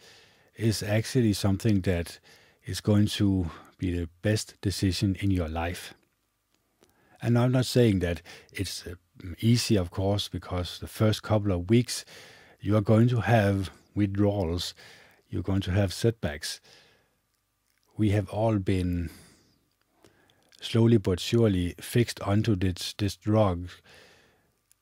is 0.55 0.83
actually 0.83 1.33
something 1.33 1.81
that 1.81 2.19
is 2.65 2.81
going 2.81 3.07
to 3.07 3.51
be 3.77 3.91
the 3.91 4.09
best 4.21 4.59
decision 4.61 5.15
in 5.19 5.31
your 5.31 5.49
life. 5.49 5.93
And 7.21 7.37
I'm 7.37 7.51
not 7.51 7.65
saying 7.65 7.99
that 7.99 8.21
it's 8.51 8.85
uh, 8.85 8.95
easy, 9.39 9.75
of 9.75 9.91
course, 9.91 10.27
because 10.27 10.79
the 10.79 10.87
first 10.87 11.23
couple 11.23 11.51
of 11.51 11.69
weeks 11.69 12.05
you 12.59 12.75
are 12.75 12.81
going 12.81 13.07
to 13.09 13.21
have 13.21 13.69
withdrawals, 13.95 14.73
you're 15.29 15.43
going 15.43 15.61
to 15.61 15.71
have 15.71 15.93
setbacks. 15.93 16.61
We 17.97 18.09
have 18.11 18.29
all 18.29 18.59
been 18.59 19.09
slowly 20.61 20.97
but 20.97 21.19
surely 21.19 21.75
fixed 21.79 22.19
onto 22.21 22.55
this, 22.55 22.93
this 22.97 23.15
drug, 23.15 23.69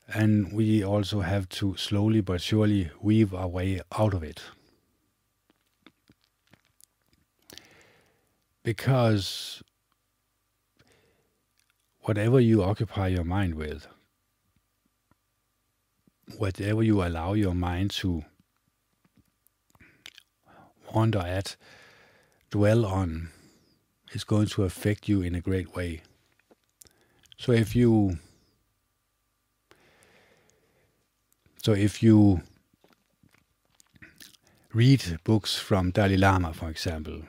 and 0.08 0.52
we 0.52 0.84
also 0.84 1.22
have 1.22 1.48
to 1.50 1.76
slowly 1.78 2.22
but 2.22 2.42
surely 2.42 2.92
weave 3.02 3.34
our 3.34 3.48
way 3.48 3.82
out 3.98 4.14
of 4.14 4.24
it. 4.24 4.42
Because 8.64 9.62
whatever 12.02 12.40
you 12.40 12.64
occupy 12.64 13.08
your 13.08 13.24
mind 13.24 13.56
with, 13.56 13.88
whatever 16.38 16.84
you 16.84 17.04
allow 17.04 17.34
your 17.34 17.54
mind 17.54 17.92
to 17.92 18.24
wonder 20.94 21.20
at, 21.20 21.56
dwell 22.52 22.86
on, 22.86 23.30
is 24.14 24.24
going 24.24 24.48
to 24.48 24.64
affect 24.64 25.10
you 25.10 25.22
in 25.22 25.34
a 25.36 25.42
great 25.42 25.76
way. 25.76 26.02
So 27.38 27.52
if 27.52 27.76
you 27.76 28.20
so 31.64 31.74
if 31.74 32.04
you 32.04 32.42
read 34.74 35.20
books 35.24 35.58
from 35.58 35.92
Dalai 35.92 36.18
Lama, 36.18 36.54
for 36.54 36.70
example, 36.70 37.22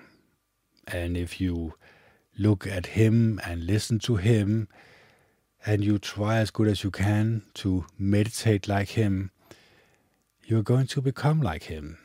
and 0.86 1.16
if 1.16 1.40
you 1.40 1.74
look 2.38 2.66
at 2.66 2.86
him 2.86 3.40
and 3.44 3.64
listen 3.64 3.98
to 4.00 4.16
him, 4.16 4.68
and 5.66 5.82
you 5.82 5.98
try 5.98 6.36
as 6.36 6.50
good 6.50 6.68
as 6.68 6.84
you 6.84 6.90
can 6.90 7.42
to 7.54 7.86
meditate 7.98 8.68
like 8.68 8.90
him, 8.90 9.30
you're 10.44 10.62
going 10.62 10.86
to 10.88 11.00
become 11.00 11.40
like 11.40 11.64
him 11.64 11.96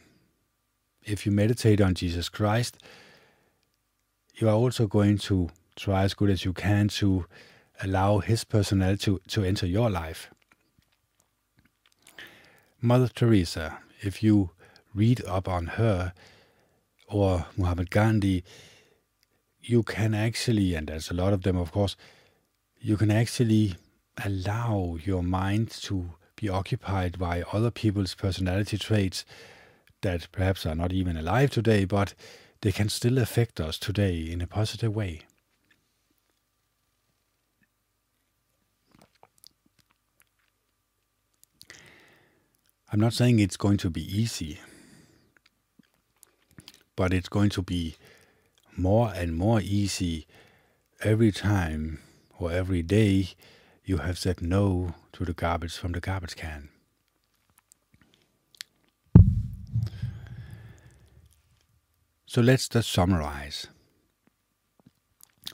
if 1.09 1.25
you 1.25 1.31
meditate 1.31 1.81
on 1.81 1.93
Jesus 1.93 2.29
Christ, 2.29 2.77
you 4.35 4.47
are 4.47 4.55
also 4.55 4.87
going 4.87 5.17
to 5.19 5.49
try 5.75 6.03
as 6.03 6.13
good 6.13 6.29
as 6.29 6.45
you 6.45 6.53
can 6.53 6.87
to 6.87 7.25
allow 7.81 8.19
his 8.19 8.43
personality 8.43 9.05
to, 9.05 9.19
to 9.27 9.43
enter 9.43 9.65
your 9.65 9.89
life. 9.89 10.29
Mother 12.81 13.09
Teresa, 13.09 13.79
if 13.99 14.23
you 14.23 14.51
read 14.93 15.21
up 15.25 15.49
on 15.49 15.67
her 15.67 16.13
or 17.09 17.45
Muhammad 17.57 17.91
Gandhi, 17.91 18.45
you 19.61 19.83
can 19.83 20.13
actually, 20.13 20.75
and 20.75 20.87
there's 20.87 21.11
a 21.11 21.13
lot 21.13 21.33
of 21.33 21.41
them, 21.41 21.57
of 21.57 21.73
course, 21.73 21.97
you 22.79 22.95
can 22.95 23.11
actually 23.11 23.75
allow 24.23 24.97
your 25.03 25.21
mind 25.21 25.71
to 25.71 26.11
be 26.37 26.47
occupied 26.47 27.19
by 27.19 27.43
other 27.51 27.69
people's 27.69 28.15
personality 28.15 28.77
traits 28.77 29.25
that 30.01 30.31
perhaps 30.31 30.65
are 30.65 30.75
not 30.75 30.93
even 30.93 31.17
alive 31.17 31.51
today, 31.51 31.83
but 31.83 32.13
they 32.61 32.71
can 32.71 32.87
still 32.87 33.17
affect 33.17 33.59
us 33.59 33.77
today 33.77 34.21
in 34.21 34.39
a 34.41 34.47
positive 34.47 34.95
way. 34.95 35.23
I'm 42.91 42.99
not 42.99 43.13
saying 43.13 43.39
it's 43.39 43.57
going 43.57 43.77
to 43.77 43.89
be 43.91 44.01
easy, 44.01 44.59
but 46.95 47.13
it's 47.13 47.29
going 47.29 47.51
to 47.51 47.61
be 47.61 47.95
more 48.75 49.11
and 49.13 49.35
more 49.35 49.61
easy 49.61 50.25
every 51.01 51.31
time 51.31 51.99
or 52.39 52.51
every 52.51 52.81
day 52.81 53.29
you 53.85 53.97
have 53.97 54.17
said 54.17 54.41
no 54.41 54.95
to 55.13 55.23
the 55.23 55.33
garbage 55.33 55.77
from 55.77 55.91
the 55.91 55.99
garbage 55.99 56.35
can. 56.35 56.69
So 62.25 62.41
let's 62.41 62.67
just 62.69 62.91
summarize. 62.91 63.67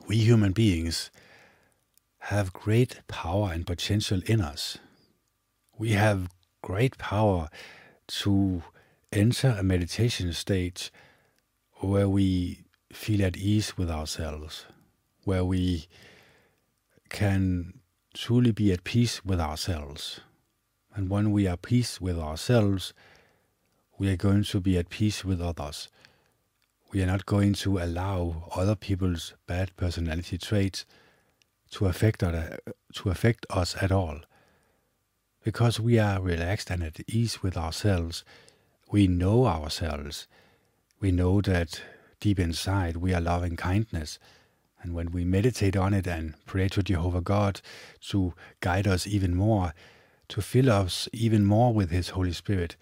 We 0.08 0.18
human 0.18 0.52
beings 0.52 1.10
have 2.20 2.54
great 2.54 3.02
power 3.08 3.52
and 3.52 3.66
potential 3.66 4.22
in 4.26 4.42
us. 4.42 4.78
We 5.78 5.92
have 5.92 6.30
great 6.66 6.98
power 6.98 7.50
to 8.08 8.64
enter 9.12 9.56
a 9.60 9.64
meditation 9.64 10.34
state 10.34 10.92
where 11.82 12.10
we 12.10 12.66
feel 12.92 13.24
at 13.24 13.38
ease 13.38 13.78
with 13.78 13.90
ourselves, 13.90 14.66
where 15.24 15.46
we 15.46 15.88
can 17.10 17.74
truly 18.14 18.52
be 18.52 18.72
at 18.72 18.84
peace 18.84 19.24
with 19.24 19.40
ourselves. 19.40 20.20
And 20.96 21.10
when 21.10 21.32
we 21.32 21.48
are 21.48 21.58
peace 21.58 22.02
with 22.02 22.18
ourselves, 22.18 22.94
we 23.98 24.10
are 24.10 24.18
going 24.18 24.44
to 24.44 24.60
be 24.60 24.78
at 24.78 24.90
peace 24.90 25.24
with 25.24 25.42
others 25.42 25.90
we 26.96 27.04
are 27.04 27.08
not 27.08 27.26
going 27.26 27.54
to 27.54 27.78
allow 27.80 28.50
other 28.56 28.74
people's 28.74 29.34
bad 29.48 29.76
personality 29.76 30.38
traits 30.38 30.86
to 31.72 31.88
affect 31.88 32.22
to 32.22 33.10
affect 33.10 33.46
us 33.50 33.76
at 33.82 33.92
all. 33.92 34.22
Because 35.46 35.80
we 35.80 36.00
are 36.00 36.20
relaxed 36.20 36.72
and 36.72 36.82
at 36.82 37.00
ease 37.08 37.44
with 37.44 37.56
ourselves, 37.56 38.24
we 38.92 39.08
know 39.08 39.46
ourselves. 39.46 40.28
We 41.00 41.12
know 41.12 41.40
that 41.42 41.84
deep 42.20 42.40
inside 42.40 42.98
we 42.98 43.14
are 43.14 43.22
loving 43.22 43.56
kindness. 43.56 44.18
And 44.82 44.96
when 44.96 45.12
we 45.12 45.24
meditate 45.24 45.78
on 45.78 45.94
it 45.94 46.08
and 46.08 46.34
pray 46.48 46.68
to 46.70 46.82
Jehovah 46.82 47.22
God 47.22 47.62
to 48.10 48.34
guide 48.60 48.88
us 48.88 49.06
even 49.06 49.36
more, 49.36 49.76
to 50.30 50.42
fill 50.42 50.72
us 50.72 51.08
even 51.14 51.46
more 51.46 51.72
with 51.76 51.92
His 51.92 52.10
Holy 52.10 52.34
Spirit, 52.34 52.76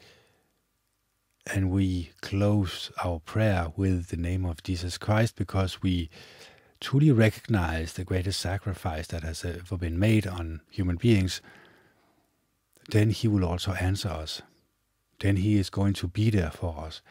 and 1.46 1.70
we 1.70 2.12
close 2.22 2.94
our 3.04 3.20
prayer 3.20 3.74
with 3.76 4.08
the 4.08 4.16
name 4.16 4.46
of 4.46 4.64
Jesus 4.64 4.98
Christ 4.98 5.36
because 5.36 5.82
we 5.82 6.10
truly 6.80 7.12
recognize 7.12 7.92
the 7.92 8.06
greatest 8.06 8.40
sacrifice 8.40 9.08
that 9.08 9.24
has 9.24 9.44
ever 9.44 9.78
been 9.78 10.00
made 10.00 10.26
on 10.26 10.62
human 10.70 10.96
beings, 10.96 11.42
then 12.90 13.10
He 13.10 13.28
will 13.28 13.46
also 13.46 13.74
answer 13.74 14.10
us. 14.10 14.42
Then 15.20 15.38
He 15.38 15.58
is 15.58 15.70
going 15.70 15.94
to 15.94 16.08
be 16.08 16.30
there 16.30 16.52
for 16.52 16.86
us, 16.86 17.02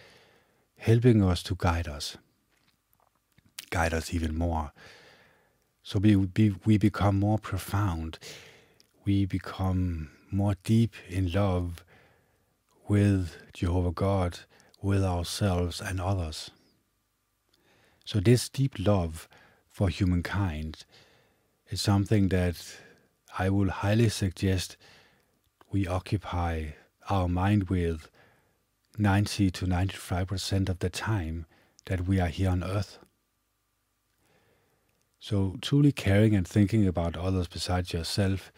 helping 0.76 1.22
us 1.22 1.42
to 1.44 1.54
guide 1.56 1.88
us, 1.88 2.16
guide 3.70 3.94
us 3.94 4.12
even 4.12 4.36
more. 4.36 4.72
So 5.82 5.98
we, 5.98 6.16
we, 6.16 6.54
we 6.64 6.78
become 6.78 7.18
more 7.18 7.38
profound, 7.38 8.18
we 9.04 9.26
become 9.26 10.10
more 10.30 10.54
deep 10.62 10.94
in 11.08 11.32
love 11.32 11.84
with 12.88 13.36
Jehovah 13.52 13.92
God, 13.92 14.40
with 14.80 15.04
ourselves 15.04 15.80
and 15.80 16.00
others. 16.00 16.50
So, 18.04 18.20
this 18.20 18.48
deep 18.48 18.74
love 18.78 19.28
for 19.70 19.88
humankind 19.88 20.84
is 21.70 21.80
something 21.80 22.28
that 22.28 22.56
I 23.38 23.48
will 23.48 23.70
highly 23.70 24.08
suggest 24.08 24.76
we 25.72 25.86
occupy 25.86 26.66
our 27.08 27.28
mind 27.28 27.70
with 27.70 28.10
90 28.98 29.50
to 29.50 29.66
95% 29.66 30.68
of 30.68 30.78
the 30.80 30.90
time 30.90 31.46
that 31.86 32.06
we 32.06 32.20
are 32.20 32.28
here 32.28 32.50
on 32.50 32.62
earth. 32.62 32.98
So, 35.18 35.56
truly 35.62 35.92
caring 35.92 36.34
and 36.34 36.46
thinking 36.46 36.86
about 36.86 37.16
others 37.16 37.48
besides 37.48 37.92
yourself 37.92 38.52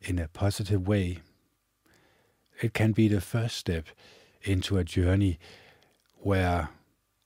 in 0.00 0.18
a 0.18 0.28
positive 0.28 0.88
way, 0.88 1.18
it 2.62 2.72
can 2.72 2.92
be 2.92 3.08
the 3.08 3.20
first 3.20 3.56
step 3.56 3.86
into 4.42 4.78
a 4.78 4.84
journey 4.84 5.38
where 6.16 6.70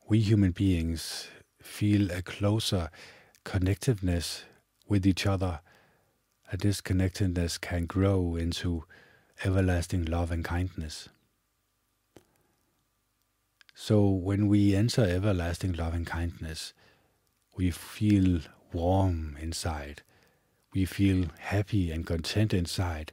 we 0.08 0.20
human 0.20 0.52
beings 0.52 1.28
feel 1.62 2.10
a 2.10 2.22
closer 2.22 2.90
connectiveness 3.44 4.42
with 4.88 5.06
each 5.06 5.26
other, 5.26 5.60
and 6.50 6.60
this 6.60 6.80
connectedness 6.80 7.58
can 7.58 7.84
grow 7.84 8.34
into 8.36 8.84
everlasting 9.44 10.04
love 10.04 10.30
and 10.30 10.44
kindness. 10.44 11.08
So 13.74 14.08
when 14.08 14.48
we 14.48 14.74
enter 14.74 15.02
everlasting 15.02 15.74
love 15.74 15.94
and 15.94 16.06
kindness, 16.06 16.74
we 17.56 17.70
feel 17.70 18.40
warm 18.72 19.36
inside. 19.40 20.02
We 20.74 20.84
feel 20.84 21.26
happy 21.38 21.90
and 21.90 22.06
content 22.06 22.52
inside. 22.52 23.12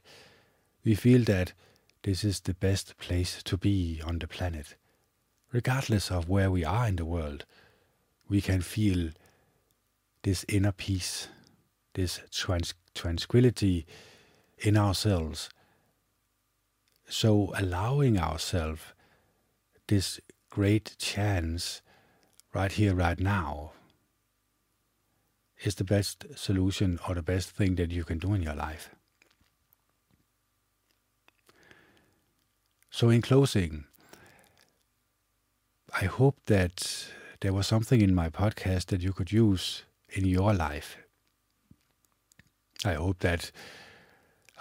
We 0.84 0.94
feel 0.94 1.22
that 1.24 1.52
this 2.02 2.24
is 2.24 2.40
the 2.40 2.54
best 2.54 2.98
place 2.98 3.42
to 3.44 3.56
be 3.56 4.00
on 4.04 4.18
the 4.18 4.28
planet. 4.28 4.76
Regardless 5.52 6.10
of 6.10 6.28
where 6.28 6.50
we 6.50 6.64
are 6.64 6.88
in 6.88 6.96
the 6.96 7.04
world, 7.04 7.44
we 8.28 8.40
can 8.40 8.60
feel 8.60 9.10
this 10.22 10.44
inner 10.48 10.72
peace, 10.72 11.28
this 11.94 12.20
trans- 12.32 12.74
tranquility 12.94 13.86
in 14.58 14.76
ourselves. 14.76 15.48
So 17.08 17.52
allowing 17.56 18.18
ourselves 18.18 18.82
this 19.88 20.20
great 20.50 20.96
chance 20.98 21.82
right 22.52 22.72
here, 22.72 22.94
right 22.94 23.20
now, 23.20 23.72
is 25.62 25.76
the 25.76 25.84
best 25.84 26.26
solution 26.34 26.98
or 27.08 27.14
the 27.14 27.22
best 27.22 27.50
thing 27.50 27.76
that 27.76 27.90
you 27.90 28.04
can 28.04 28.18
do 28.18 28.34
in 28.34 28.42
your 28.42 28.54
life. 28.54 28.90
So, 32.90 33.10
in 33.10 33.20
closing, 33.20 33.84
I 36.00 36.06
hope 36.06 36.38
that 36.46 37.08
there 37.40 37.52
was 37.52 37.66
something 37.66 38.00
in 38.00 38.14
my 38.14 38.30
podcast 38.30 38.86
that 38.86 39.02
you 39.02 39.12
could 39.12 39.32
use 39.32 39.84
in 40.08 40.24
your 40.24 40.54
life. 40.54 40.96
I 42.84 42.94
hope 42.94 43.18
that 43.20 43.50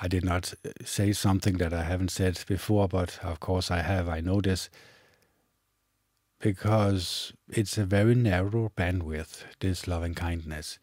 I 0.02 0.08
did 0.08 0.26
not 0.26 0.54
uh, 0.66 0.70
say 0.84 1.14
something 1.14 1.58
that 1.58 1.74
I 1.74 1.84
haven't 1.84 2.12
said 2.12 2.44
before, 2.48 2.88
but 2.88 3.20
of 3.24 3.40
course 3.40 3.72
I 3.72 3.82
have. 3.82 4.10
I 4.10 4.20
know 4.20 4.42
this 4.42 4.70
because 6.40 7.34
it's 7.48 7.78
a 7.78 7.86
very 7.86 8.14
narrow 8.16 8.72
bandwidth, 8.76 9.44
this 9.60 9.88
loving 9.88 10.14
kindness. 10.14 10.80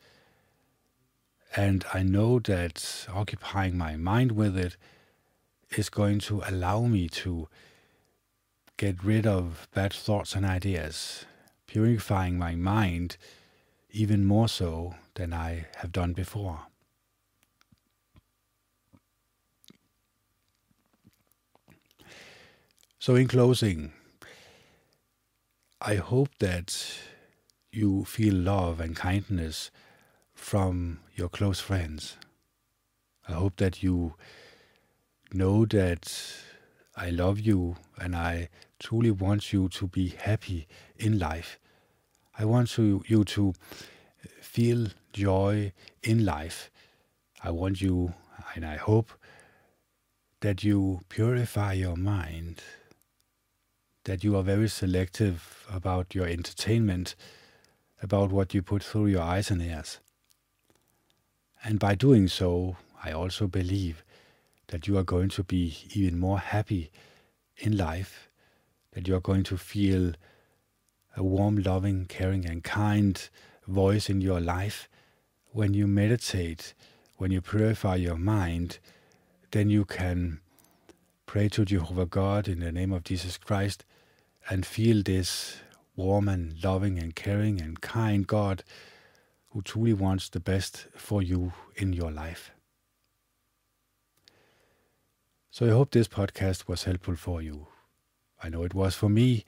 And 1.54 1.84
I 1.92 2.02
know 2.02 2.38
that 2.40 3.06
occupying 3.12 3.76
my 3.76 3.96
mind 3.96 4.32
with 4.32 4.56
it 4.56 4.76
is 5.76 5.90
going 5.90 6.18
to 6.20 6.42
allow 6.46 6.82
me 6.82 7.08
to 7.08 7.48
get 8.78 9.04
rid 9.04 9.26
of 9.26 9.68
bad 9.74 9.92
thoughts 9.92 10.34
and 10.34 10.46
ideas, 10.46 11.26
purifying 11.66 12.38
my 12.38 12.54
mind 12.54 13.18
even 13.90 14.24
more 14.24 14.48
so 14.48 14.94
than 15.14 15.34
I 15.34 15.66
have 15.76 15.92
done 15.92 16.14
before. 16.14 16.60
So, 23.05 23.16
in 23.16 23.26
closing, 23.26 23.90
I 25.80 25.96
hope 25.96 26.28
that 26.38 27.00
you 27.72 28.05
feel 28.05 28.32
love 28.32 28.78
and 28.78 28.94
kindness 28.94 29.72
from 30.34 31.00
your 31.16 31.28
close 31.28 31.59
friends. 31.59 32.16
I 33.28 33.32
hope 33.32 33.57
that 33.57 33.82
you 33.82 34.14
know 35.32 35.66
that 35.66 36.14
I 36.94 37.11
love 37.11 37.40
you 37.40 37.74
and 37.98 38.14
I 38.14 38.50
truly 38.78 39.11
want 39.11 39.53
you 39.53 39.68
to 39.70 39.88
be 39.88 40.11
happy 40.11 40.68
in 40.96 41.18
life. 41.18 41.59
I 42.38 42.44
want 42.44 42.68
to, 42.76 43.03
you 43.09 43.24
to 43.24 43.53
feel 44.40 44.86
joy 45.12 45.72
in 46.05 46.24
life. 46.24 46.70
I 47.42 47.50
want 47.50 47.80
you, 47.80 48.14
and 48.55 48.64
I 48.64 48.76
hope 48.76 49.11
that 50.38 50.62
you 50.62 51.00
purify 51.09 51.72
your 51.72 51.96
mind 51.96 52.62
that 54.05 54.24
you 54.24 54.36
are 54.36 54.42
very 54.42 54.68
selective 54.68 55.66
about 55.72 56.14
your 56.14 56.26
entertainment, 56.26 57.14
about 58.03 58.32
what 58.32 58.53
you 58.53 58.62
put 58.62 58.82
through 58.82 59.07
your 59.07 59.22
eyes 59.22 59.50
and 59.50 59.62
ears. 59.62 60.00
And 61.64 61.78
by 61.78 61.94
doing 61.94 62.26
so, 62.26 62.76
I 63.05 63.12
also 63.12 63.46
believe 63.46 64.03
that 64.68 64.88
you 64.88 64.98
are 64.98 65.05
going 65.05 65.28
to 65.30 65.44
be 65.44 65.76
even 65.94 66.18
more 66.18 66.38
happy 66.38 66.90
in 67.57 67.76
life, 67.76 68.28
that 68.92 69.07
you 69.07 69.14
are 69.14 69.20
going 69.20 69.44
to 69.44 69.57
feel 69.57 70.14
a 71.16 71.22
warm, 71.22 71.59
loving, 71.59 72.07
caring, 72.07 72.44
and 72.46 72.64
kind 72.64 73.28
voice 73.68 74.11
in 74.11 74.20
your 74.20 74.40
life. 74.40 74.88
When 75.53 75.74
you 75.74 75.86
meditate, 75.86 76.74
when 77.18 77.30
you 77.30 77.40
purify 77.40 77.96
your 77.96 78.16
mind, 78.16 78.78
then 79.53 79.70
you 79.70 79.84
can 79.84 80.40
pray 81.26 81.48
to 81.50 81.64
Jehovah 81.64 82.07
God 82.07 82.48
in 82.48 82.61
the 82.61 82.72
name 82.72 82.92
of 82.92 83.05
Jesus 83.05 83.38
Christ 83.38 83.84
and 84.49 84.66
feel 84.66 85.03
this 85.03 85.57
warm 85.97 86.28
and 86.28 86.62
loving 86.62 86.99
and 86.99 87.14
caring 87.14 87.61
and 87.61 87.80
kind 87.80 88.26
God 88.26 88.64
who 89.51 89.62
truly 89.62 89.93
wants 89.93 90.28
the 90.28 90.40
best 90.40 90.86
for 90.97 91.22
you 91.22 91.53
in 91.76 91.93
your 91.93 92.11
life. 92.11 92.51
So 95.51 95.66
I 95.66 95.70
hope 95.70 95.90
this 95.90 96.09
podcast 96.09 96.66
was 96.66 96.84
helpful 96.84 97.16
for 97.16 97.43
you. 97.43 97.66
I 98.43 98.49
know 98.49 98.62
it 98.62 98.74
was 98.74 98.95
for 98.95 99.11
me. 99.11 99.45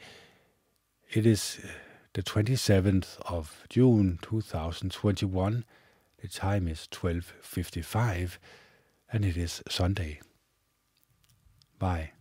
It 1.11 1.25
is 1.25 1.59
uh, 1.65 1.69
the 2.13 2.23
27th 2.23 3.19
of 3.23 3.65
June 3.71 4.19
2021. 4.21 5.65
The 6.21 6.29
time 6.29 6.69
is 6.69 6.89
12:55 6.91 8.39
and 9.13 9.25
it 9.25 9.37
is 9.37 9.63
Sunday. 9.69 10.21
Bye. 11.79 12.14